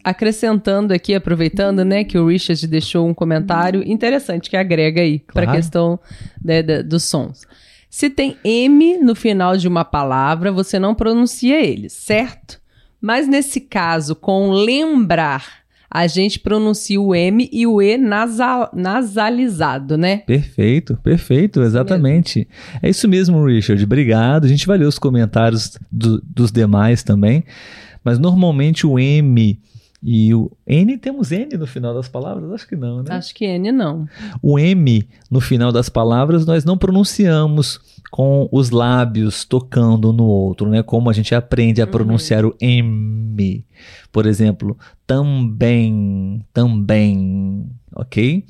acrescentando 0.04 0.94
aqui, 0.94 1.12
aproveitando, 1.12 1.84
né, 1.84 2.04
que 2.04 2.16
o 2.16 2.28
Richard 2.28 2.64
deixou 2.68 3.08
um 3.08 3.12
comentário 3.12 3.82
interessante 3.84 4.48
que 4.48 4.56
agrega 4.56 5.00
aí 5.00 5.18
claro. 5.18 5.32
para 5.32 5.50
a 5.50 5.56
questão 5.56 5.98
né, 6.40 6.62
dos 6.62 7.02
sons. 7.02 7.40
Se 7.90 8.08
tem 8.08 8.36
M 8.44 8.98
no 8.98 9.16
final 9.16 9.56
de 9.56 9.66
uma 9.66 9.84
palavra, 9.84 10.52
você 10.52 10.78
não 10.78 10.94
pronuncia 10.94 11.60
ele, 11.60 11.90
certo? 11.90 12.60
Mas 13.00 13.26
nesse 13.26 13.60
caso, 13.60 14.14
com 14.14 14.52
lembrar, 14.52 15.63
a 15.94 16.08
gente 16.08 16.40
pronuncia 16.40 17.00
o 17.00 17.14
M 17.14 17.48
e 17.52 17.68
o 17.68 17.80
E 17.80 17.96
nasal, 17.96 18.68
nasalizado, 18.74 19.96
né? 19.96 20.16
Perfeito, 20.26 20.98
perfeito, 21.00 21.62
exatamente. 21.62 22.48
É 22.82 22.90
isso 22.90 23.06
mesmo, 23.06 23.46
Richard. 23.46 23.84
Obrigado. 23.84 24.44
A 24.44 24.48
gente 24.48 24.66
vai 24.66 24.76
ler 24.76 24.86
os 24.86 24.98
comentários 24.98 25.78
do, 25.92 26.20
dos 26.22 26.50
demais 26.50 27.04
também. 27.04 27.44
Mas 28.02 28.18
normalmente 28.18 28.84
o 28.84 28.98
M 28.98 29.56
e 30.06 30.34
o 30.34 30.50
N, 30.66 30.98
temos 30.98 31.32
N 31.32 31.56
no 31.56 31.66
final 31.66 31.94
das 31.94 32.08
palavras? 32.08 32.52
Acho 32.52 32.68
que 32.68 32.76
não, 32.76 33.02
né? 33.02 33.06
Acho 33.08 33.34
que 33.34 33.46
N 33.46 33.72
não. 33.72 34.06
O 34.42 34.58
M 34.58 35.08
no 35.30 35.40
final 35.40 35.72
das 35.72 35.88
palavras 35.88 36.44
nós 36.44 36.62
não 36.62 36.76
pronunciamos 36.76 37.80
com 38.10 38.46
os 38.52 38.68
lábios 38.68 39.46
tocando 39.46 40.12
no 40.12 40.24
outro, 40.24 40.68
né? 40.68 40.82
Como 40.82 41.08
a 41.08 41.12
gente 41.14 41.34
aprende 41.34 41.80
a 41.80 41.86
uhum. 41.86 41.90
pronunciar 41.90 42.44
uhum. 42.44 42.50
o 42.50 42.56
M. 42.60 43.64
Por 44.12 44.26
exemplo, 44.26 44.76
também, 45.06 46.44
também, 46.52 47.66
ok? 47.94 48.44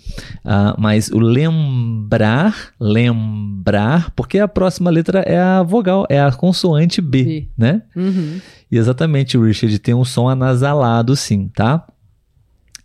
Uh, 0.45 0.79
mas 0.79 1.09
o 1.11 1.19
lembrar, 1.19 2.73
lembrar, 2.81 4.11
porque 4.13 4.39
a 4.39 4.49
próxima 4.49 4.91
letra 4.91 5.21
é 5.21 5.39
a 5.39 5.63
vogal, 5.63 6.07
é 6.09 6.21
a 6.21 6.33
consoante 6.33 7.01
B, 7.01 7.25
B. 7.25 7.49
né? 7.57 7.83
Uhum. 7.95 8.41
E 8.71 8.79
exatamente, 8.79 9.39
Richard, 9.39 9.79
tem 9.79 9.95
um 9.95 10.05
som 10.05 10.29
anasalado 10.29 11.15
sim, 11.15 11.49
tá? 11.49 11.87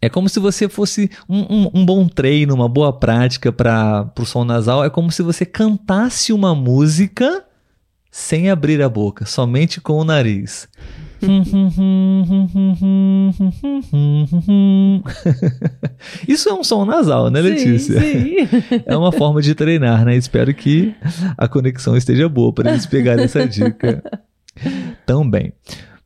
É 0.01 0.07
como 0.09 0.29
se 0.29 0.39
você 0.39 0.69
fosse 0.69 1.09
um, 1.27 1.39
um, 1.39 1.71
um 1.73 1.85
bom 1.85 2.07
treino, 2.07 2.55
uma 2.55 2.69
boa 2.69 2.97
prática 2.97 3.51
para 3.51 4.09
o 4.17 4.25
som 4.25 4.45
nasal. 4.45 4.83
É 4.83 4.89
como 4.89 5.11
se 5.11 5.21
você 5.21 5.45
cantasse 5.45 6.31
uma 6.31 6.55
música 6.55 7.43
sem 8.09 8.49
abrir 8.49 8.81
a 8.81 8.87
boca, 8.87 9.25
somente 9.25 9.81
com 9.81 9.93
o 9.93 10.05
nariz. 10.05 10.69
Isso 16.27 16.49
é 16.49 16.53
um 16.53 16.63
som 16.63 16.85
nasal, 16.85 17.29
né, 17.29 17.41
Letícia? 17.41 17.99
Sim, 17.99 18.47
sim. 18.47 18.59
É 18.85 18.95
uma 18.95 19.11
forma 19.11 19.41
de 19.41 19.55
treinar, 19.55 20.05
né? 20.05 20.15
Espero 20.15 20.53
que 20.53 20.95
a 21.37 21.47
conexão 21.47 21.97
esteja 21.97 22.29
boa 22.29 22.53
para 22.53 22.69
eles 22.71 22.85
pegarem 22.85 23.25
essa 23.25 23.47
dica 23.47 24.03
também. 25.05 25.51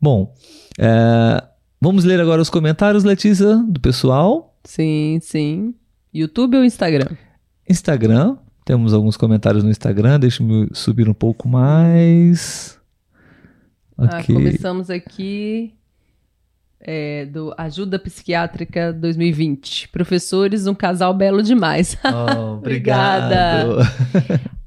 Bom, 0.01 0.33
é, 0.79 1.43
Vamos 1.83 2.05
ler 2.05 2.21
agora 2.21 2.41
os 2.41 2.49
comentários, 2.49 3.03
Letícia, 3.03 3.57
do 3.57 3.77
pessoal. 3.77 4.57
Sim, 4.63 5.19
sim. 5.21 5.75
YouTube 6.13 6.55
ou 6.55 6.63
Instagram? 6.63 7.09
Instagram. 7.69 8.37
Temos 8.63 8.93
alguns 8.93 9.17
comentários 9.17 9.65
no 9.65 9.69
Instagram. 9.69 10.17
Deixa 10.17 10.41
eu 10.41 10.69
subir 10.71 11.09
um 11.09 11.13
pouco 11.13 11.49
mais. 11.49 12.79
Ah, 13.97 14.23
começamos 14.23 14.89
aqui 14.89 15.73
é, 16.85 17.25
do 17.25 17.53
Ajuda 17.57 17.97
Psiquiátrica 17.97 18.91
2020. 18.91 19.89
Professores, 19.89 20.67
um 20.67 20.75
casal 20.75 21.13
belo 21.13 21.41
demais. 21.41 21.97
Oh, 22.13 22.53
Obrigada. 22.55 23.77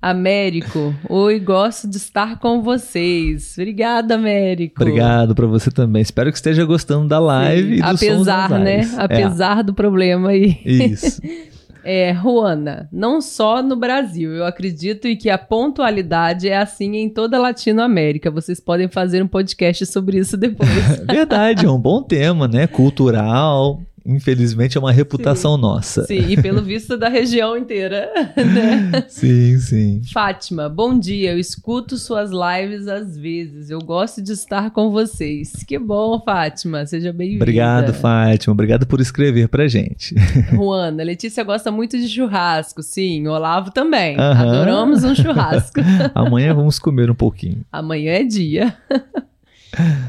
Américo, 0.01 0.95
oi, 1.09 1.39
gosto 1.41 1.89
de 1.89 1.97
estar 1.97 2.39
com 2.39 2.63
vocês. 2.63 3.55
Obrigada, 3.57 4.15
Américo. 4.15 4.83
Obrigado 4.83 5.35
para 5.35 5.47
você 5.47 5.71
também. 5.71 6.03
Espero 6.03 6.31
que 6.31 6.37
esteja 6.37 6.65
gostando 6.65 7.09
da 7.09 7.19
live 7.19 7.77
Sim. 7.77 7.81
e 7.81 7.83
Apesar, 7.83 8.51
né? 8.59 8.81
É. 8.81 9.03
Apesar 9.03 9.61
é. 9.61 9.63
do 9.63 9.75
problema 9.75 10.31
aí. 10.31 10.61
Isso. 10.65 11.21
É, 11.89 12.13
Juana, 12.13 12.89
não 12.91 13.21
só 13.21 13.63
no 13.63 13.77
Brasil, 13.77 14.33
eu 14.33 14.45
acredito 14.45 15.07
e 15.07 15.15
que 15.15 15.31
a 15.31 15.39
pontualidade 15.39 16.49
é 16.49 16.57
assim 16.57 16.97
em 16.97 17.09
toda 17.09 17.37
a 17.37 17.41
Latinoamérica. 17.41 18.29
Vocês 18.29 18.59
podem 18.59 18.89
fazer 18.89 19.23
um 19.23 19.29
podcast 19.29 19.87
sobre 19.87 20.19
isso 20.19 20.37
depois. 20.37 20.69
Verdade, 21.07 21.65
é 21.65 21.71
um 21.71 21.79
bom 21.79 22.03
tema, 22.03 22.49
né? 22.49 22.67
Cultural 22.67 23.81
infelizmente, 24.07 24.77
é 24.77 24.81
uma 24.81 24.93
reputação 24.93 25.57
sim. 25.57 25.61
nossa. 25.61 26.05
Sim, 26.05 26.31
e 26.31 26.41
pelo 26.41 26.63
visto 26.63 26.97
da 26.97 27.09
região 27.09 27.57
inteira, 27.57 28.11
né? 28.37 29.05
Sim, 29.09 29.59
sim. 29.59 30.03
Fátima, 30.13 30.69
bom 30.69 30.99
dia. 30.99 31.33
Eu 31.33 31.39
escuto 31.39 31.97
suas 31.97 32.31
lives 32.31 32.87
às 32.87 33.17
vezes. 33.17 33.71
Eu 33.71 33.81
gosto 33.81 34.23
de 34.23 34.33
estar 34.33 34.71
com 34.71 34.91
vocês. 34.91 35.53
Que 35.67 35.79
bom, 35.79 36.21
Fátima. 36.25 36.87
Seja 36.87 37.13
bem-vinda. 37.13 37.43
Obrigado, 37.43 37.93
Fátima. 37.93 38.53
Obrigado 38.53 38.87
por 38.87 39.01
escrever 39.01 39.49
pra 39.49 39.67
gente. 39.67 40.15
Juana, 40.53 41.03
Letícia 41.03 41.43
gosta 41.43 41.71
muito 41.71 41.99
de 41.99 42.09
churrasco. 42.09 42.83
Sim, 42.83 43.27
Olavo 43.27 43.71
também. 43.71 44.17
Adoramos 44.19 45.03
um 45.05 45.15
churrasco. 45.15 45.81
Amanhã 46.15 46.55
vamos 46.55 46.79
comer 46.79 47.11
um 47.11 47.15
pouquinho. 47.15 47.65
Amanhã 47.73 48.13
é 48.13 48.25
dia. 48.25 48.77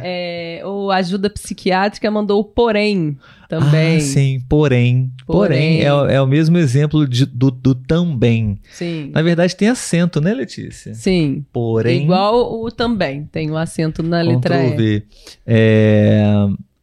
É, 0.02 0.62
o 0.66 0.90
Ajuda 0.92 1.30
Psiquiátrica 1.30 2.10
mandou 2.10 2.40
o 2.40 2.44
porém 2.44 3.18
também. 3.48 3.98
Ah, 3.98 4.02
sim, 4.02 4.42
porém. 4.48 5.12
Porém, 5.26 5.80
porém 5.80 6.10
é, 6.10 6.16
é, 6.16 6.22
o 6.22 6.28
mesmo 6.28 6.58
exemplo 6.58 7.08
de, 7.08 7.26
do, 7.26 7.50
do 7.50 7.74
também. 7.74 8.60
Sim. 8.72 9.12
Na 9.14 9.22
verdade, 9.22 9.56
tem 9.56 9.70
acento, 9.70 10.20
né, 10.20 10.34
Letícia? 10.34 10.94
Sim. 10.94 11.46
Porém. 11.52 12.04
Igual 12.04 12.62
o 12.62 12.70
também, 12.70 13.26
tem 13.26 13.50
o 13.50 13.54
um 13.54 13.58
acento 13.58 14.04
na 14.04 14.22
letra 14.22 14.66
E. 14.66 14.76
V. 14.76 15.04
É, 15.46 16.24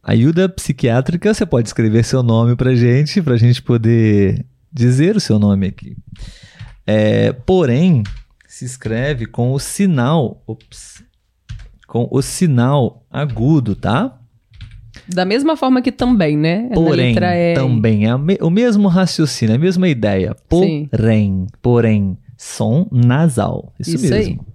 ajuda 0.03 0.49
psiquiátrica, 0.49 1.33
você 1.33 1.45
pode 1.45 1.69
escrever 1.69 2.03
seu 2.03 2.23
nome 2.23 2.55
pra 2.55 2.75
gente, 2.75 3.21
pra 3.21 3.37
gente 3.37 3.61
poder 3.61 4.45
dizer 4.71 5.15
o 5.15 5.21
seu 5.21 5.37
nome 5.37 5.67
aqui. 5.67 5.95
É, 6.85 7.31
porém, 7.31 8.03
se 8.47 8.65
escreve 8.65 9.25
com 9.25 9.53
o 9.53 9.59
sinal. 9.59 10.41
Ops 10.47 11.04
com 11.95 12.09
o 12.11 12.21
sinal 12.21 13.05
agudo, 13.09 13.73
tá? 13.73 14.19
Da 15.07 15.23
mesma 15.23 15.55
forma 15.55 15.81
que 15.81 15.93
também, 15.93 16.35
né? 16.35 16.69
Porém, 16.73 17.15
é... 17.17 17.53
também. 17.53 18.05
É 18.05 18.13
o 18.43 18.49
mesmo 18.49 18.89
raciocínio, 18.89 19.55
a 19.55 19.57
mesma 19.57 19.87
ideia. 19.87 20.35
Porém, 20.49 20.89
Sim. 20.93 21.47
porém, 21.61 22.17
som 22.37 22.85
nasal. 22.91 23.73
Isso, 23.79 23.95
Isso 23.95 24.09
mesmo. 24.09 24.45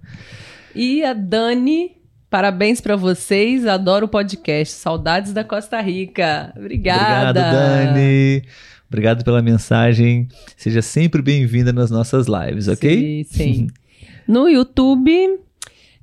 Aí. 0.75 0.99
E 0.99 1.03
a 1.03 1.13
Dani, 1.13 1.93
parabéns 2.29 2.79
para 2.79 2.95
vocês. 2.95 3.65
Adoro 3.65 4.05
o 4.05 4.09
podcast. 4.09 4.75
Saudades 4.75 5.33
da 5.33 5.43
Costa 5.43 5.81
Rica. 5.81 6.53
Obrigada. 6.55 7.39
Obrigado, 7.39 7.93
Dani. 7.95 8.43
Obrigado 8.87 9.23
pela 9.23 9.41
mensagem. 9.41 10.27
Seja 10.55 10.83
sempre 10.83 11.23
bem-vinda 11.23 11.73
nas 11.73 11.89
nossas 11.89 12.27
lives, 12.27 12.67
ok? 12.67 13.25
Sim, 13.27 13.43
sim. 13.43 13.67
no 14.27 14.47
YouTube, 14.47 15.39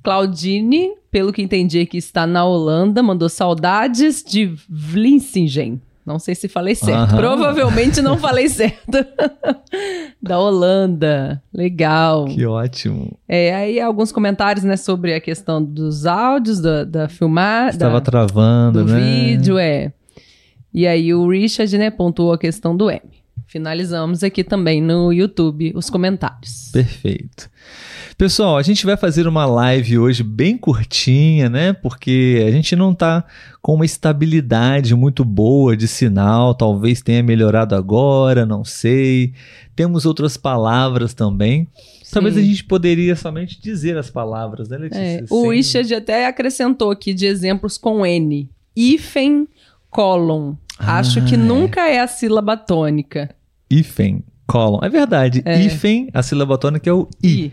Claudine, 0.02 0.92
pelo 1.11 1.32
que 1.32 1.42
entendi 1.42 1.84
que 1.87 1.98
está 1.98 2.26
na 2.26 2.44
Holanda, 2.44 3.02
mandou 3.02 3.28
saudades 3.28 4.22
de 4.22 4.54
Vlissingen. 4.68 5.80
Não 6.08 6.18
sei 6.18 6.34
se 6.34 6.48
falei 6.48 6.74
certo. 6.74 7.16
Provavelmente 7.16 8.00
não 8.00 8.16
falei 8.16 8.48
certo. 8.50 9.04
da 10.22 10.40
Holanda. 10.40 11.42
Legal. 11.52 12.24
Que 12.24 12.46
ótimo. 12.46 13.18
É, 13.28 13.54
aí 13.54 13.78
alguns 13.78 14.11
comentários, 14.11 14.64
né, 14.64 14.78
sobre 14.78 15.12
a 15.12 15.20
questão 15.20 15.62
dos 15.62 16.06
áudios, 16.06 16.61
da, 16.61 16.84
da 16.84 17.08
filmar. 17.11 17.68
Estava 17.68 18.00
travando, 18.00 18.87
do 18.87 18.90
né? 18.90 18.98
vídeo, 18.98 19.58
é. 19.58 19.92
E 20.72 20.87
aí 20.87 21.12
o 21.12 21.28
Richard, 21.28 21.76
né, 21.76 21.90
pontuou 21.90 22.32
a 22.32 22.38
questão 22.38 22.74
do 22.74 22.90
M. 22.90 23.02
Finalizamos 23.48 24.22
aqui 24.22 24.44
também 24.44 24.82
no 24.82 25.11
YouTube 25.11 25.72
os 25.74 25.88
comentários. 25.88 26.68
Perfeito. 26.70 27.48
Pessoal, 28.18 28.58
a 28.58 28.62
gente 28.62 28.84
vai 28.84 28.94
fazer 28.94 29.26
uma 29.26 29.46
live 29.46 29.98
hoje 29.98 30.22
bem 30.22 30.58
curtinha, 30.58 31.48
né? 31.48 31.72
Porque 31.72 32.44
a 32.46 32.50
gente 32.50 32.76
não 32.76 32.94
tá 32.94 33.24
com 33.62 33.74
uma 33.74 33.87
estabilidade 33.87 34.94
muito 34.94 35.24
boa 35.24 35.74
de 35.74 35.88
sinal, 35.88 36.54
talvez 36.54 37.00
tenha 37.00 37.22
melhorado 37.22 37.74
agora, 37.74 38.44
não 38.44 38.64
sei. 38.64 39.32
Temos 39.74 40.04
outras 40.04 40.37
palavras 40.37 41.14
também. 41.14 41.66
Sim. 42.02 42.11
Talvez 42.12 42.37
a 42.37 42.42
gente 42.42 42.64
poderia 42.64 43.16
somente 43.16 43.58
dizer 43.62 43.96
as 43.96 44.11
palavras, 44.11 44.68
né, 44.68 44.76
Letícia? 44.76 45.00
É, 45.00 45.24
o 45.30 45.48
Richard 45.48 45.94
até 45.94 46.26
acrescentou 46.26 46.90
aqui 46.90 47.14
de 47.14 47.24
exemplos 47.24 47.78
com 47.78 48.04
N. 48.04 48.50
Hífen, 48.76 49.48
colon. 49.88 50.54
Ah, 50.78 50.98
Acho 50.98 51.24
que 51.24 51.34
é. 51.34 51.38
nunca 51.38 51.88
é 51.88 51.98
a 51.98 52.06
sílaba 52.06 52.58
tônica. 52.58 53.34
Hífen, 53.70 54.24
colon. 54.46 54.81
É 54.83 54.88
verdade. 54.88 55.42
É. 55.44 55.61
Hífen, 55.61 56.09
a 56.12 56.22
sílaba 56.22 56.59
tônica 56.59 56.88
é 56.88 56.92
o 56.92 57.09
I. 57.22 57.28
I 57.28 57.52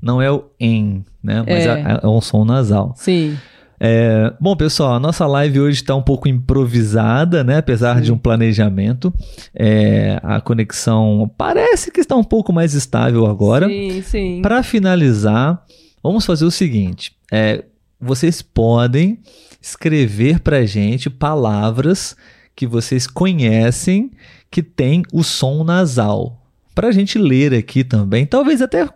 não 0.00 0.20
é 0.20 0.30
o 0.30 0.44
em, 0.60 1.04
né? 1.22 1.44
Mas 1.46 1.66
é, 1.66 1.80
é, 1.80 2.00
é 2.02 2.06
um 2.06 2.20
som 2.20 2.44
nasal. 2.44 2.94
Sim. 2.96 3.36
É, 3.78 4.32
bom, 4.40 4.56
pessoal, 4.56 4.94
a 4.94 5.00
nossa 5.00 5.26
live 5.26 5.60
hoje 5.60 5.82
está 5.82 5.94
um 5.94 6.02
pouco 6.02 6.28
improvisada, 6.28 7.44
né? 7.44 7.58
Apesar 7.58 7.96
Sim. 7.96 8.02
de 8.02 8.12
um 8.12 8.18
planejamento. 8.18 9.12
É, 9.54 10.18
a 10.22 10.40
conexão 10.40 11.30
parece 11.36 11.90
que 11.90 12.00
está 12.00 12.16
um 12.16 12.24
pouco 12.24 12.52
mais 12.52 12.72
estável 12.72 13.26
agora. 13.26 13.68
Sim, 13.68 14.02
sim. 14.02 14.42
Para 14.42 14.62
finalizar, 14.62 15.62
vamos 16.02 16.24
fazer 16.24 16.44
o 16.44 16.50
seguinte: 16.50 17.12
é, 17.30 17.64
vocês 18.00 18.40
podem 18.40 19.18
escrever 19.60 20.40
para 20.40 20.64
gente 20.64 21.10
palavras 21.10 22.16
que 22.54 22.66
vocês 22.66 23.06
conhecem 23.06 24.10
que 24.50 24.62
tem 24.62 25.02
o 25.12 25.22
som 25.22 25.64
nasal. 25.64 26.40
Para 26.74 26.88
a 26.88 26.92
gente 26.92 27.18
ler 27.18 27.54
aqui 27.54 27.82
também, 27.82 28.26
talvez 28.26 28.60
até 28.60 28.88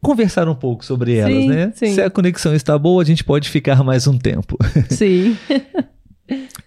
conversar 0.00 0.48
um 0.48 0.54
pouco 0.54 0.84
sobre 0.84 1.16
elas, 1.16 1.34
sim, 1.34 1.48
né? 1.48 1.72
Sim. 1.74 1.94
Se 1.94 2.00
a 2.00 2.10
conexão 2.10 2.54
está 2.54 2.78
boa, 2.78 3.02
a 3.02 3.06
gente 3.06 3.24
pode 3.24 3.48
ficar 3.48 3.82
mais 3.82 4.06
um 4.06 4.16
tempo. 4.16 4.56
Sim. 4.88 5.36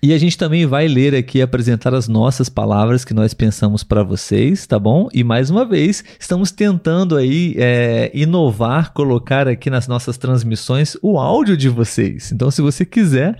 E 0.02 0.13
a 0.13 0.17
gente 0.17 0.38
também 0.38 0.65
vai 0.65 0.88
ler 0.88 1.13
aqui 1.13 1.41
apresentar 1.41 1.94
as 1.94 2.08
nossas 2.08 2.50
palavras 2.50 3.06
que 3.06 3.13
nós 3.13 3.34
pensamos 3.36 3.84
para 3.84 4.02
vocês, 4.02 4.65
tá 4.65 4.80
bom? 4.80 5.08
E 5.13 5.24
mais 5.24 5.52
uma 5.52 5.63
vez, 5.63 6.04
estamos 6.20 6.52
tentando 6.52 7.15
aí 7.15 7.54
é, 7.58 8.10
inovar, 8.12 8.91
colocar 8.94 9.48
aqui 9.48 9.70
nas 9.70 9.88
nossas 9.88 10.17
transmissões 10.17 10.98
o 11.04 11.20
áudio 11.20 11.56
de 11.56 11.70
vocês. 11.70 12.32
Então, 12.32 12.50
se 12.50 12.63
você 12.63 12.84
quiser 12.84 13.39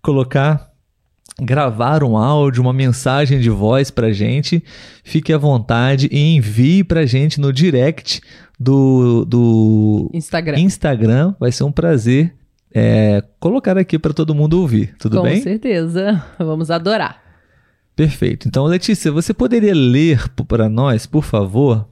colocar 0.00 0.70
gravar 1.40 2.02
um 2.02 2.16
áudio, 2.16 2.62
uma 2.62 2.72
mensagem 2.72 3.40
de 3.40 3.50
voz 3.50 3.90
para 3.90 4.12
gente, 4.12 4.62
fique 5.04 5.32
à 5.32 5.38
vontade 5.38 6.08
e 6.10 6.36
envie 6.36 6.82
para 6.82 7.04
gente 7.04 7.40
no 7.40 7.52
direct 7.52 8.20
do, 8.58 9.24
do 9.24 10.10
Instagram. 10.14 10.58
Instagram. 10.58 11.34
Vai 11.38 11.52
ser 11.52 11.64
um 11.64 11.72
prazer 11.72 12.34
é, 12.72 13.22
colocar 13.38 13.76
aqui 13.76 13.98
para 13.98 14.12
todo 14.12 14.34
mundo 14.34 14.60
ouvir. 14.60 14.94
Tudo 14.98 15.18
Com 15.18 15.22
bem? 15.24 15.36
Com 15.36 15.42
certeza. 15.42 16.24
Vamos 16.38 16.70
adorar. 16.70 17.22
Perfeito. 17.94 18.46
Então, 18.46 18.64
Letícia, 18.64 19.10
você 19.10 19.32
poderia 19.32 19.74
ler 19.74 20.28
para 20.46 20.68
nós, 20.68 21.06
por 21.06 21.24
favor, 21.24 21.88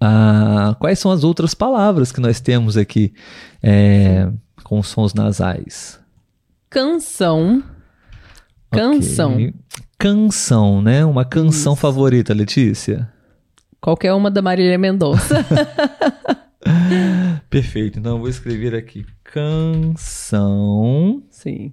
ah, 0.00 0.74
quais 0.80 0.98
são 0.98 1.10
as 1.10 1.24
outras 1.24 1.54
palavras 1.54 2.10
que 2.10 2.20
nós 2.20 2.40
temos 2.40 2.76
aqui 2.76 3.12
é, 3.62 4.30
com 4.64 4.82
sons 4.82 5.12
nasais? 5.12 6.00
Canção. 6.70 7.62
Canção. 8.72 9.34
Okay. 9.34 9.54
Canção, 9.98 10.82
né? 10.82 11.04
Uma 11.04 11.24
canção 11.24 11.74
Isso. 11.74 11.80
favorita, 11.80 12.34
Letícia? 12.34 13.12
Qualquer 13.80 14.12
uma 14.12 14.30
da 14.30 14.42
Marília 14.42 14.78
Mendonça. 14.78 15.44
Perfeito. 17.50 17.98
Então 17.98 18.12
eu 18.12 18.18
vou 18.18 18.28
escrever 18.28 18.74
aqui 18.74 19.06
canção. 19.24 21.22
Sim. 21.30 21.72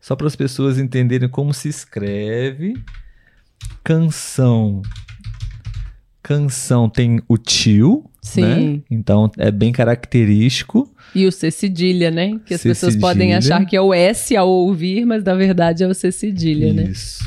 Só 0.00 0.14
para 0.16 0.26
as 0.26 0.36
pessoas 0.36 0.78
entenderem 0.78 1.28
como 1.28 1.52
se 1.52 1.68
escreve. 1.68 2.74
Canção. 3.82 4.82
Canção 6.22 6.88
tem 6.88 7.20
o 7.28 7.36
tio, 7.36 8.10
Sim. 8.24 8.42
Né? 8.42 8.80
Então 8.90 9.30
é 9.36 9.50
bem 9.50 9.70
característico. 9.70 10.90
E 11.14 11.26
o 11.26 11.30
C 11.30 11.50
cedilha, 11.50 12.10
né? 12.10 12.40
Que 12.44 12.54
as 12.54 12.60
C 12.62 12.70
pessoas 12.70 12.94
cedilha. 12.94 13.08
podem 13.08 13.34
achar 13.34 13.64
que 13.66 13.76
é 13.76 13.80
o 13.80 13.92
S 13.92 14.34
ao 14.34 14.48
ouvir, 14.48 15.04
mas 15.04 15.22
na 15.22 15.34
verdade 15.34 15.84
é 15.84 15.86
o 15.86 15.94
C 15.94 16.10
cedilha, 16.10 16.66
Isso. 16.68 16.74
né? 16.74 16.82
Isso. 16.84 17.24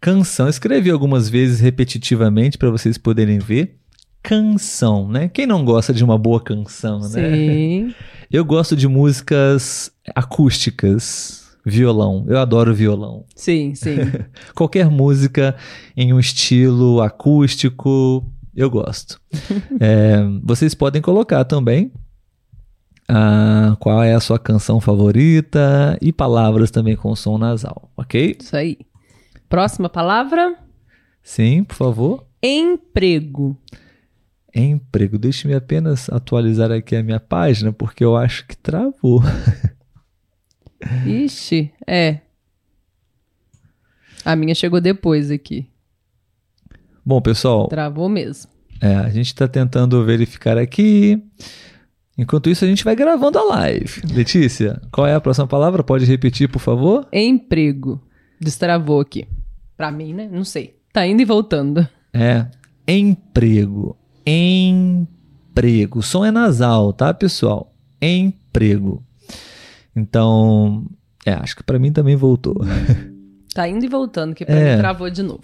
Canção. 0.00 0.48
Escrevi 0.48 0.90
algumas 0.90 1.28
vezes 1.28 1.60
repetitivamente 1.60 2.56
para 2.56 2.70
vocês 2.70 2.96
poderem 2.96 3.38
ver 3.38 3.76
canção, 4.22 5.08
né? 5.08 5.28
Quem 5.28 5.46
não 5.46 5.64
gosta 5.64 5.92
de 5.92 6.04
uma 6.04 6.16
boa 6.16 6.40
canção, 6.40 7.00
né? 7.00 7.08
Sim. 7.08 7.94
Eu 8.30 8.44
gosto 8.44 8.74
de 8.74 8.88
músicas 8.88 9.90
acústicas, 10.14 11.42
violão. 11.66 12.24
Eu 12.28 12.38
adoro 12.38 12.72
violão. 12.74 13.24
Sim, 13.34 13.74
sim. 13.74 13.96
Qualquer 14.54 14.88
música 14.88 15.54
em 15.96 16.12
um 16.14 16.18
estilo 16.20 17.02
acústico, 17.02 18.24
eu 18.54 18.70
gosto. 18.70 19.20
é, 19.80 20.18
vocês 20.42 20.74
podem 20.74 21.00
colocar 21.02 21.44
também 21.44 21.92
ah, 23.08 23.76
qual 23.80 24.02
é 24.02 24.14
a 24.14 24.20
sua 24.20 24.38
canção 24.38 24.80
favorita 24.80 25.98
e 26.00 26.12
palavras 26.12 26.70
também 26.70 26.96
com 26.96 27.14
som 27.14 27.38
nasal, 27.38 27.90
ok? 27.96 28.36
Isso 28.40 28.56
aí. 28.56 28.78
Próxima 29.48 29.88
palavra? 29.88 30.56
Sim, 31.22 31.64
por 31.64 31.74
favor. 31.74 32.26
Emprego 32.42 33.58
emprego. 34.54 35.18
Deixe-me 35.18 35.54
apenas 35.54 36.08
atualizar 36.10 36.70
aqui 36.70 36.94
a 36.94 37.02
minha 37.02 37.20
página, 37.20 37.72
porque 37.72 38.04
eu 38.04 38.16
acho 38.16 38.46
que 38.46 38.56
travou. 38.56 39.22
Ixi, 41.06 41.72
é. 41.86 42.20
A 44.24 44.36
minha 44.36 44.54
chegou 44.54 44.80
depois 44.80 45.30
aqui. 45.30 45.68
Bom, 47.04 47.20
pessoal. 47.20 47.68
Travou 47.68 48.08
mesmo. 48.08 48.50
É, 48.80 48.94
a 48.96 49.08
gente 49.10 49.26
está 49.26 49.46
tentando 49.46 50.04
verificar 50.04 50.58
aqui. 50.58 51.22
Enquanto 52.16 52.50
isso, 52.50 52.64
a 52.64 52.68
gente 52.68 52.84
vai 52.84 52.94
gravando 52.94 53.38
a 53.38 53.44
live. 53.44 54.02
Letícia, 54.12 54.80
qual 54.92 55.06
é 55.06 55.14
a 55.14 55.20
próxima 55.20 55.46
palavra? 55.46 55.82
Pode 55.82 56.04
repetir, 56.04 56.48
por 56.48 56.58
favor? 56.58 57.06
Emprego. 57.12 58.00
Destravou 58.40 59.00
aqui. 59.00 59.26
Pra 59.76 59.90
mim, 59.90 60.12
né? 60.12 60.28
Não 60.30 60.44
sei. 60.44 60.76
Tá 60.92 61.06
indo 61.06 61.22
e 61.22 61.24
voltando. 61.24 61.86
É. 62.12 62.46
Emprego 62.86 63.96
emprego. 64.26 65.98
O 65.98 66.02
som 66.02 66.24
é 66.24 66.30
nasal, 66.30 66.92
tá, 66.92 67.12
pessoal? 67.12 67.74
Emprego. 68.00 69.02
Então, 69.94 70.86
é, 71.26 71.32
acho 71.32 71.56
que 71.56 71.62
para 71.62 71.78
mim 71.78 71.92
também 71.92 72.16
voltou. 72.16 72.56
Tá 73.54 73.68
indo 73.68 73.84
e 73.84 73.88
voltando, 73.88 74.34
que 74.34 74.44
para 74.44 74.54
é. 74.54 74.74
mim 74.74 74.80
travou 74.80 75.10
de 75.10 75.22
novo. 75.22 75.42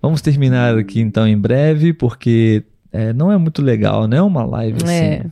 Vamos 0.00 0.22
terminar 0.22 0.76
aqui 0.76 1.00
então 1.00 1.26
em 1.26 1.36
breve, 1.36 1.92
porque 1.92 2.64
é, 2.92 3.12
não 3.12 3.30
é 3.30 3.36
muito 3.36 3.62
legal, 3.62 4.06
né? 4.06 4.20
Uma 4.22 4.44
live 4.44 4.78
assim. 4.82 4.94
É. 4.94 5.26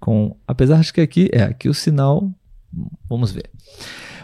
Com, 0.00 0.36
apesar 0.46 0.80
de 0.80 0.92
que 0.92 1.00
aqui, 1.00 1.30
é, 1.32 1.42
aqui 1.44 1.68
o 1.68 1.74
sinal, 1.74 2.28
vamos 3.08 3.30
ver. 3.30 3.48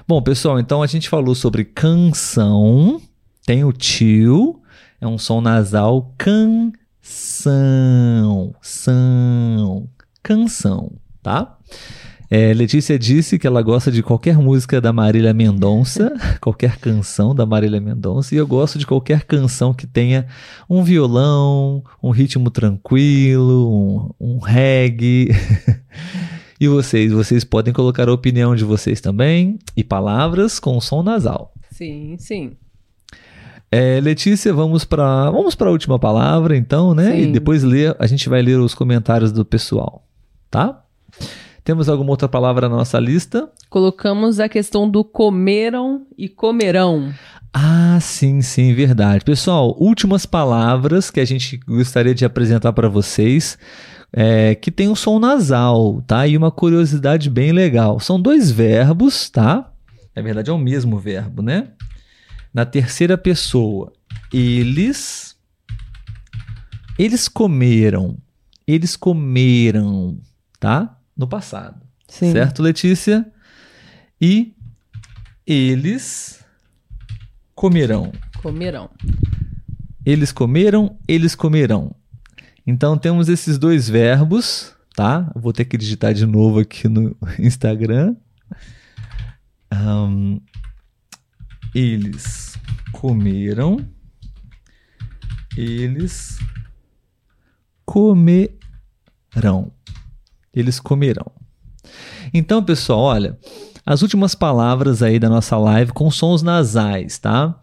Bom, 0.09 0.21
pessoal, 0.23 0.59
então 0.59 0.83
a 0.83 0.87
gente 0.87 1.09
falou 1.09 1.35
sobre 1.35 1.65
canção, 1.65 3.01
tem 3.47 3.63
o 3.63 3.73
tio, 3.73 4.61
é 5.01 5.07
um 5.07 5.19
som 5.19 5.41
nasal, 5.41 6.15
can 6.19 6.73
são, 7.01 8.55
são, 8.61 9.89
canção, 10.23 10.93
tá? 11.23 11.59
É, 12.31 12.53
Letícia 12.53 12.99
disse 12.99 13.39
que 13.39 13.47
ela 13.47 13.63
gosta 13.63 13.91
de 13.91 14.03
qualquer 14.03 14.37
música 14.37 14.83
da 14.83 14.93
Marília 14.93 15.33
Mendonça, 15.33 16.15
qualquer 16.43 16.77
canção 16.77 17.35
da 17.35 17.47
Marília 17.47 17.81
Mendonça, 17.81 18.35
e 18.35 18.39
eu 18.39 18.47
gosto 18.47 18.79
de 18.79 18.87
qualquer 18.87 19.25
canção 19.25 19.73
que 19.73 19.87
tenha 19.87 20.27
um 20.69 20.83
violão, 20.83 21.83
um 22.03 22.11
ritmo 22.11 22.51
tranquilo, 22.51 24.13
um, 24.21 24.35
um 24.35 24.39
reggae. 24.39 25.31
e 26.61 26.69
vocês, 26.69 27.13
vocês 27.13 27.45
podem 27.45 27.73
colocar 27.73 28.09
a 28.11 28.13
opinião 28.13 28.55
de 28.55 28.65
vocês 28.65 29.01
também 29.01 29.59
e 29.75 29.83
palavras 29.83 30.61
com 30.61 30.79
som 30.83 31.03
nasal. 31.03 31.55
Sim, 31.71 32.17
sim. 32.19 32.53
É, 33.71 34.01
Letícia, 34.01 34.53
vamos 34.53 34.85
para 34.85 35.31
vamos 35.31 35.55
para 35.55 35.69
a 35.69 35.71
última 35.71 35.99
palavra, 35.99 36.57
então, 36.57 36.95
né? 36.95 37.13
Sim. 37.13 37.23
E 37.23 37.27
depois 37.33 37.63
ler, 37.63 37.97
a 37.99 38.07
gente 38.07 38.29
vai 38.29 38.43
ler 38.43 38.59
os 38.59 38.75
comentários 38.75 39.31
do 39.31 39.45
pessoal, 39.45 40.07
tá? 40.51 40.83
Temos 41.69 41.87
alguma 41.87 42.13
outra 42.13 42.27
palavra 42.27 42.67
na 42.67 42.77
nossa 42.77 42.99
lista? 42.99 43.47
Colocamos 43.69 44.41
a 44.41 44.49
questão 44.49 44.89
do 44.89 45.05
comeram 45.05 46.07
e 46.17 46.27
comerão. 46.27 47.13
Ah, 47.53 47.99
sim, 48.01 48.41
sim, 48.41 48.73
verdade. 48.73 49.23
Pessoal, 49.23 49.77
últimas 49.79 50.25
palavras 50.25 51.11
que 51.11 51.21
a 51.21 51.27
gente 51.27 51.59
gostaria 51.59 52.15
de 52.15 52.25
apresentar 52.25 52.73
para 52.73 52.89
vocês, 52.89 53.59
é, 54.11 54.55
que 54.55 54.71
tem 54.71 54.89
um 54.89 54.95
som 54.95 55.19
nasal, 55.19 56.03
tá? 56.07 56.27
E 56.27 56.39
uma 56.39 56.51
curiosidade 56.51 57.29
bem 57.29 57.53
legal. 57.53 58.01
São 58.01 58.19
dois 58.19 58.51
verbos, 58.51 59.29
tá? 59.29 59.71
Na 60.17 60.23
verdade, 60.23 60.49
é 60.49 60.53
o 60.55 60.57
mesmo 60.57 60.99
verbo, 60.99 61.43
né? 61.43 61.69
na 62.51 62.65
terceira 62.65 63.19
pessoa. 63.19 63.93
Eles 64.33 65.37
eles 66.99 67.29
comeram. 67.29 68.17
Eles 68.67 68.97
comeram, 68.97 70.19
tá? 70.59 70.98
No 71.19 71.27
passado. 71.27 71.83
Sim. 72.07 72.33
Certo, 72.33 72.63
Letícia? 72.63 73.31
E 74.21 74.55
eles 75.45 76.45
comerão. 77.55 78.13
Comerão. 78.41 78.89
Eles 80.07 80.31
comeram, 80.31 80.97
eles 81.09 81.35
comerão. 81.35 81.95
Então 82.65 82.97
temos 82.97 83.29
esses 83.29 83.59
dois 83.59 83.89
verbos, 83.89 84.73
tá? 84.95 85.31
vou 85.35 85.53
ter 85.53 85.65
que 85.65 85.77
digitar 85.77 86.15
de 86.15 86.25
novo 86.25 86.61
aqui 86.61 86.87
no 86.89 87.17
Instagram. 87.39 88.15
Um, 89.73 90.41
eles 91.75 92.57
comeram, 92.93 93.79
eles 95.57 96.39
comerão. 97.85 99.73
Eles 100.55 100.81
comerão. 100.81 101.31
Então, 102.33 102.63
pessoal, 102.63 103.01
olha, 103.01 103.39
as 103.85 104.03
últimas 104.03 104.35
palavras 104.35 105.03
aí 105.03 105.19
da 105.19 105.29
nossa 105.29 105.57
live 105.57 105.93
com 105.93 106.11
sons 106.11 106.43
nasais, 106.43 107.19
tá? 107.19 107.59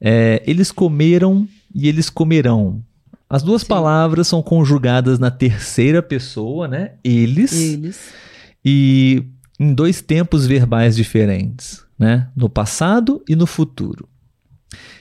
É, 0.00 0.42
eles 0.46 0.70
comeram 0.70 1.46
e 1.74 1.88
eles 1.88 2.08
comerão. 2.08 2.82
As 3.28 3.42
duas 3.42 3.62
Sim. 3.62 3.68
palavras 3.68 4.26
são 4.28 4.42
conjugadas 4.42 5.18
na 5.18 5.30
terceira 5.30 6.02
pessoa, 6.02 6.66
né? 6.66 6.92
Eles. 7.04 7.52
Eles. 7.52 8.00
E 8.64 9.24
em 9.60 9.74
dois 9.74 10.00
tempos 10.00 10.46
verbais 10.46 10.96
diferentes 10.96 11.86
né? 11.98 12.28
No 12.36 12.48
passado 12.48 13.22
e 13.28 13.34
no 13.34 13.46
futuro. 13.46 14.08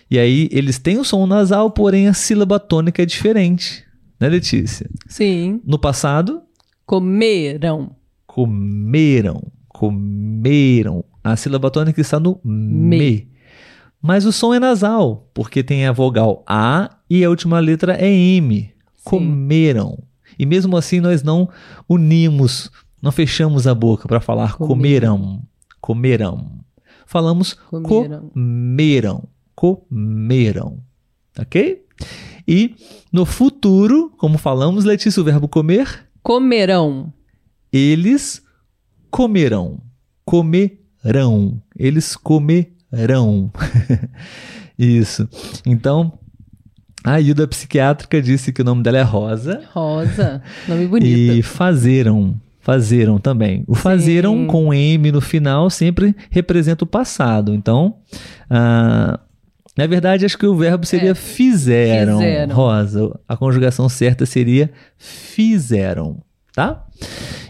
E 0.10 0.18
aí 0.18 0.50
eles 0.52 0.80
têm 0.80 0.98
o 0.98 1.04
som 1.04 1.28
nasal, 1.28 1.70
porém 1.70 2.08
a 2.08 2.14
sílaba 2.14 2.60
tônica 2.60 3.04
é 3.04 3.06
diferente, 3.06 3.84
né, 4.20 4.28
Letícia? 4.28 4.90
Sim. 5.08 5.62
No 5.66 5.78
passado? 5.78 6.42
Comeram. 6.88 7.98
Comeram. 8.26 9.44
Comeram. 9.68 11.04
A 11.22 11.36
sílaba 11.36 11.70
tônica 11.70 12.00
está 12.00 12.18
no 12.18 12.40
me. 12.46 12.98
me. 12.98 13.28
Mas 14.02 14.26
o 14.26 14.32
som 14.32 14.54
é 14.54 14.60
nasal, 14.60 15.30
porque 15.34 15.62
tem 15.62 15.86
a 15.86 15.92
vogal 15.92 16.46
A 16.48 16.98
e 17.10 17.26
a 17.26 17.30
última 17.30 17.60
letra 17.60 17.98
é 18.00 18.10
M. 18.10 18.62
Sim. 18.62 18.74
Comeram. 19.04 20.02
E 20.40 20.46
mesmo 20.46 20.78
assim 20.78 21.02
nós 21.02 21.22
não 21.22 21.50
unimos, 21.90 22.72
não 23.02 23.12
fechamos 23.12 23.68
a 23.68 23.76
boca 23.76 24.08
para 24.08 24.22
falar 24.22 24.54
comerão. 24.56 25.42
Comerão. 25.82 26.62
Falamos 27.06 27.54
comeram. 27.54 28.30
comeram. 28.30 29.24
Comeram. 29.54 30.80
Ok? 31.38 31.84
E 32.48 32.76
no 33.12 33.26
futuro, 33.26 34.10
como 34.18 34.38
falamos, 34.38 34.86
Letícia, 34.86 35.22
o 35.22 35.26
verbo 35.26 35.50
comer? 35.50 36.07
Comerão. 36.28 37.14
Eles 37.72 38.44
comerão. 39.10 39.80
Comerão. 40.26 41.62
Eles 41.74 42.18
comerão. 42.18 43.50
Isso. 44.78 45.26
Então, 45.66 46.20
a 47.02 47.14
ajuda 47.14 47.48
psiquiátrica 47.48 48.22
disse 48.22 48.52
que 48.52 48.62
o 48.62 48.66
nome 48.66 48.84
dela 48.84 48.98
é 48.98 49.04
Rosa. 49.04 49.64
Rosa, 49.72 50.44
nome 50.68 50.86
bonito. 50.92 51.08
E 51.08 51.42
fazeram, 51.42 52.36
fazeram 52.60 53.20
também. 53.20 53.64
O 53.66 53.74
fazeram 53.74 54.36
Sim. 54.36 54.48
com 54.48 54.74
M 54.74 55.10
no 55.14 55.22
final 55.22 55.70
sempre 55.70 56.14
representa 56.30 56.84
o 56.84 56.88
passado. 56.88 57.54
Então, 57.54 58.00
ah, 58.50 59.18
na 59.78 59.86
verdade, 59.86 60.26
acho 60.26 60.38
que 60.38 60.48
o 60.48 60.56
verbo 60.56 60.86
seria 60.86 61.12
é. 61.12 61.16
fizeram, 61.16 62.18
fizeram, 62.18 62.56
Rosa. 62.56 63.20
A 63.28 63.38
conjugação 63.38 63.88
certa 63.88 64.26
seria 64.26 64.72
fizeram, 64.98 66.22
tá? 66.54 66.86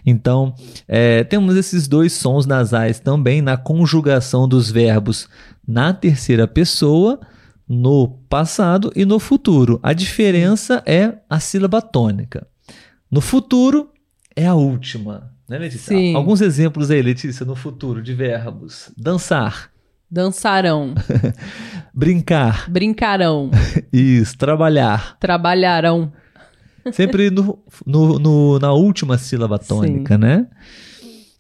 Então, 0.06 0.54
é, 0.88 1.24
temos 1.24 1.56
esses 1.56 1.88
dois 1.88 2.12
sons 2.14 2.46
nasais 2.46 3.00
também 3.00 3.42
na 3.42 3.56
conjugação 3.56 4.48
dos 4.48 4.70
verbos 4.70 5.30
na 5.66 5.94
terceira 5.94 6.48
pessoa 6.48 7.20
no 7.68 8.08
passado 8.30 8.92
e 8.96 9.06
no 9.06 9.20
futuro. 9.20 9.80
A 9.84 9.94
diferença 9.94 10.82
é 10.86 11.20
a 11.30 11.40
sílaba 11.40 11.82
tônica. 11.82 12.48
No 13.10 13.22
futuro 13.22 13.90
é 14.36 14.46
a 14.46 14.54
última, 14.54 15.32
né, 15.50 15.58
Letícia? 15.58 15.96
Sim. 15.96 16.16
Alguns 16.16 16.42
exemplos 16.42 16.92
aí, 16.92 17.02
Letícia, 17.02 17.46
no 17.46 17.56
futuro 17.56 18.02
de 18.02 18.14
verbos: 18.14 18.92
dançar. 18.98 19.70
Dançarão. 20.10 20.96
Brincar. 21.98 22.70
Brincarão. 22.70 23.50
Isso, 23.92 24.38
trabalhar. 24.38 25.18
Trabalharão. 25.20 26.14
Sempre 26.92 27.32
no, 27.32 27.58
no, 27.84 28.20
no 28.20 28.60
na 28.60 28.72
última 28.72 29.18
sílaba 29.18 29.58
tônica, 29.58 30.14
Sim. 30.14 30.22
né? 30.22 30.48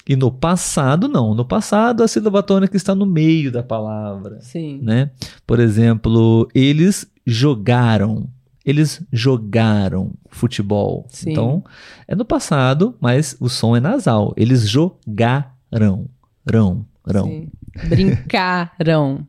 E 0.10 0.16
no 0.16 0.32
passado, 0.32 1.08
não. 1.08 1.36
No 1.36 1.46
passado, 1.46 2.02
a 2.02 2.08
sílaba 2.08 2.42
tônica 2.42 2.76
está 2.76 2.96
no 2.96 3.06
meio 3.06 3.52
da 3.52 3.62
palavra. 3.62 4.40
Sim. 4.42 4.80
Né? 4.82 5.12
Por 5.46 5.60
exemplo, 5.60 6.50
eles 6.56 7.06
jogaram. 7.24 8.28
Eles 8.66 9.00
jogaram 9.14 10.12
futebol. 10.32 11.06
Sim. 11.10 11.34
Então, 11.34 11.64
é 12.08 12.16
no 12.16 12.26
passado, 12.26 12.96
mas 13.00 13.38
o 13.40 13.48
som 13.48 13.76
é 13.76 13.80
nasal. 13.80 14.34
Eles 14.36 14.68
jogaram. 14.68 16.10
Rão, 16.52 16.84
rão. 17.06 17.28
Sim. 17.28 17.52
Brincaram. 17.88 19.28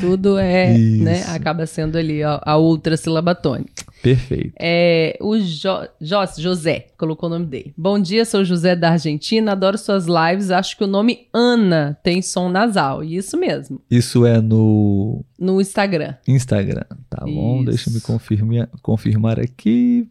Tudo 0.00 0.38
é, 0.38 0.72
né, 0.72 0.78
Isso. 0.78 1.04
né? 1.04 1.24
Acaba 1.28 1.66
sendo 1.66 1.96
ali 1.96 2.22
a, 2.22 2.40
a 2.44 2.56
outra 2.56 2.96
sílaba 2.96 3.34
tônica. 3.34 3.84
Perfeito. 4.02 4.52
É, 4.58 5.16
o 5.20 5.36
jo, 5.38 5.68
Jos, 6.00 6.36
José 6.36 6.86
colocou 6.96 7.28
o 7.28 7.32
nome 7.32 7.46
dele. 7.46 7.74
Bom 7.76 7.98
dia, 7.98 8.24
sou 8.24 8.44
José 8.44 8.76
da 8.76 8.90
Argentina, 8.90 9.52
adoro 9.52 9.76
suas 9.76 10.06
lives. 10.06 10.50
Acho 10.50 10.76
que 10.76 10.84
o 10.84 10.86
nome 10.86 11.26
Ana 11.32 11.98
tem 12.02 12.22
som 12.22 12.48
nasal. 12.48 13.02
Isso 13.02 13.36
mesmo. 13.36 13.80
Isso 13.90 14.24
é 14.24 14.40
no. 14.40 15.24
No 15.38 15.60
Instagram. 15.60 16.14
Instagram. 16.28 16.84
Tá 17.10 17.24
bom, 17.24 17.64
deixa 17.64 17.90
eu 17.90 17.94
me 17.94 18.00
confirmar, 18.00 18.68
confirmar 18.82 19.40
aqui. 19.40 20.08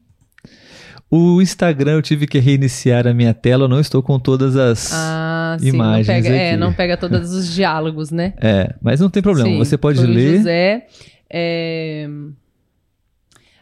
O 1.09 1.41
Instagram 1.41 1.93
eu 1.93 2.01
tive 2.01 2.25
que 2.25 2.39
reiniciar 2.39 3.07
a 3.07 3.13
minha 3.13 3.33
tela, 3.33 3.65
eu 3.65 3.67
não 3.67 3.79
estou 3.79 4.01
com 4.01 4.19
todas 4.19 4.55
as 4.57 4.91
ah, 4.93 5.55
sim, 5.59 5.67
imagens. 5.69 6.07
Não 6.07 6.15
pega, 6.15 6.29
aqui. 6.29 6.37
É, 6.37 6.57
não 6.57 6.73
pega 6.73 6.97
todos 6.97 7.31
os 7.31 7.53
diálogos, 7.53 8.11
né? 8.11 8.33
É, 8.41 8.73
mas 8.81 8.99
não 8.99 9.09
tem 9.09 9.21
problema, 9.21 9.49
sim, 9.49 9.57
você 9.57 9.77
pode 9.77 10.01
ler. 10.05 10.37
José, 10.37 10.87
é... 11.29 12.07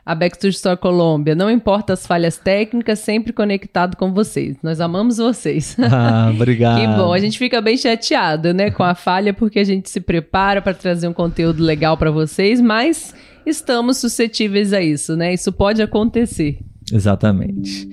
A 0.06 0.13
Backstore 0.13 0.51
Store 0.51 0.77
Colômbia, 0.77 1.34
não 1.34 1.49
importa 1.49 1.93
as 1.93 2.06
falhas 2.06 2.38
técnicas, 2.38 2.99
sempre 2.99 3.32
conectado 3.32 3.95
com 3.95 4.13
vocês. 4.13 4.58
Nós 4.62 4.82
amamos 4.82 5.17
vocês. 5.17 5.77
Ah, 5.95 6.29
obrigado. 6.34 6.79
que 6.79 6.88
bom, 6.88 7.13
a 7.13 7.19
gente 7.19 7.38
fica 7.38 7.62
bem 7.62 7.77
chateado, 7.77 8.53
né, 8.53 8.71
com 8.71 8.84
a 8.84 8.95
falha, 8.95 9.34
porque 9.34 9.60
a 9.60 9.63
gente 9.63 9.89
se 9.89 10.01
prepara 10.01 10.62
para 10.62 10.73
trazer 10.73 11.08
um 11.08 11.13
conteúdo 11.13 11.63
legal 11.63 11.95
para 11.97 12.10
vocês, 12.10 12.60
mas 12.60 13.13
estamos 13.45 13.97
suscetíveis 13.97 14.73
a 14.73 14.82
isso, 14.82 15.15
né? 15.15 15.34
Isso 15.34 15.51
pode 15.51 15.82
acontecer. 15.82 16.60
Exatamente. 16.91 17.89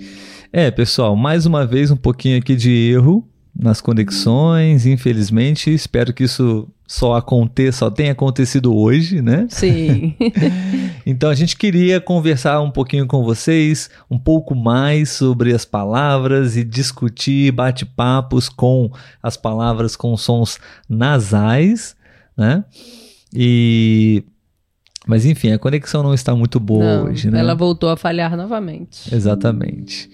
É, 0.53 0.71
pessoal, 0.71 1.15
mais 1.15 1.47
uma 1.47 1.65
vez 1.65 1.91
um 1.91 1.97
pouquinho 1.97 2.39
aqui 2.39 2.57
de 2.57 2.71
erro 2.71 3.27
nas 3.55 3.81
conexões, 3.81 4.87
infelizmente. 4.87 5.73
Espero 5.73 6.13
que 6.13 6.25
isso 6.25 6.69
só 6.87 7.15
aconteça, 7.15 7.79
só 7.79 7.91
tenha 7.91 8.11
acontecido 8.11 8.77
hoje, 8.77 9.23
né? 9.23 9.47
Sim. 9.49 10.17
então 11.07 11.31
a 11.31 11.35
gente 11.35 11.57
queria 11.57 12.01
conversar 12.01 12.61
um 12.61 12.71
pouquinho 12.71 13.07
com 13.07 13.23
vocês, 13.23 13.89
um 14.11 14.19
pouco 14.19 14.57
mais 14.57 15.11
sobre 15.11 15.55
as 15.55 15.65
palavras 15.65 16.57
e 16.57 16.65
discutir 16.65 17.53
bate-papos 17.53 18.49
com 18.49 18.91
as 19.23 19.37
palavras 19.37 19.95
com 19.95 20.17
sons 20.17 20.59
nasais, 20.89 21.95
né? 22.37 22.65
E 23.33 24.25
mas 25.11 25.27
enfim, 25.27 25.53
a 25.53 25.59
conexão 25.59 26.05
não 26.05 26.15
está 26.15 26.35
muito 26.37 26.61
boa 26.61 26.85
não, 26.85 27.05
hoje, 27.07 27.29
né? 27.29 27.41
Ela 27.41 27.55
voltou 27.55 27.91
a 27.91 27.97
falhar 27.97 28.37
novamente. 28.37 29.13
Exatamente. 29.13 30.09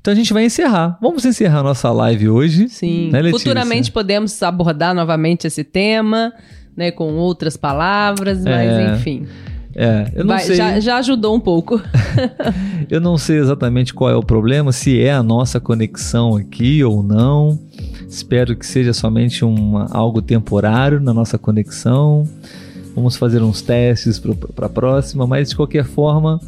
Então 0.00 0.10
a 0.10 0.16
gente 0.16 0.32
vai 0.32 0.46
encerrar. 0.46 0.96
Vamos 1.02 1.26
encerrar 1.26 1.62
nossa 1.62 1.92
live 1.92 2.30
hoje. 2.30 2.66
Sim. 2.70 3.10
Né, 3.12 3.30
Futuramente 3.30 3.92
podemos 3.92 4.42
abordar 4.42 4.94
novamente 4.94 5.46
esse 5.46 5.62
tema, 5.62 6.32
né, 6.74 6.90
com 6.90 7.12
outras 7.16 7.58
palavras, 7.58 8.42
mas 8.42 8.70
é... 8.70 8.94
enfim. 8.94 9.26
É, 9.74 10.10
eu 10.14 10.24
não 10.24 10.34
Vai, 10.34 10.44
sei. 10.44 10.56
Já, 10.56 10.80
já, 10.80 10.96
ajudou 10.96 11.36
um 11.36 11.40
pouco. 11.40 11.80
eu 12.88 13.00
não 13.02 13.18
sei 13.18 13.36
exatamente 13.36 13.92
qual 13.92 14.10
é 14.10 14.16
o 14.16 14.22
problema, 14.22 14.72
se 14.72 14.98
é 14.98 15.12
a 15.12 15.22
nossa 15.22 15.60
conexão 15.60 16.36
aqui 16.36 16.82
ou 16.82 17.02
não. 17.02 17.58
Espero 18.08 18.56
que 18.56 18.66
seja 18.66 18.94
somente 18.94 19.44
uma, 19.44 19.86
algo 19.90 20.22
temporário 20.22 20.98
na 21.00 21.12
nossa 21.12 21.36
conexão. 21.36 22.26
Vamos 22.98 23.16
fazer 23.16 23.40
uns 23.40 23.62
testes 23.62 24.20
para 24.56 24.66
a 24.66 24.68
próxima, 24.68 25.24
mas 25.24 25.50
de 25.50 25.56
qualquer 25.56 25.84
forma, 25.84 26.40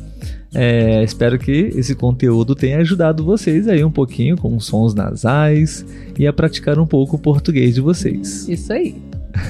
é, 0.53 1.01
espero 1.05 1.39
que 1.39 1.53
esse 1.77 1.95
conteúdo 1.95 2.57
tenha 2.57 2.79
ajudado 2.79 3.25
vocês 3.25 3.69
aí 3.69 3.85
um 3.85 3.91
pouquinho 3.91 4.37
com 4.37 4.59
sons 4.59 4.93
nasais 4.93 5.87
e 6.19 6.27
a 6.27 6.33
praticar 6.33 6.77
um 6.81 6.87
pouco 6.87 7.15
o 7.15 7.19
português 7.21 7.77
de 7.77 7.81
vocês. 7.81 8.49
Isso 8.49 8.73
aí. 8.73 9.01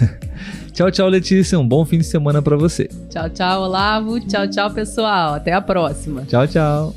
tchau, 0.75 0.91
tchau, 0.91 1.09
Letícia. 1.09 1.59
Um 1.59 1.67
bom 1.67 1.87
fim 1.87 1.97
de 1.97 2.05
semana 2.05 2.43
para 2.43 2.59
você. 2.59 2.91
Tchau, 3.09 3.31
tchau, 3.31 3.63
Olavo. 3.63 4.21
Tchau, 4.21 4.47
tchau, 4.47 4.71
pessoal. 4.71 5.33
Até 5.33 5.55
a 5.55 5.63
próxima. 5.63 6.27
Tchau, 6.29 6.47
tchau. 6.47 6.95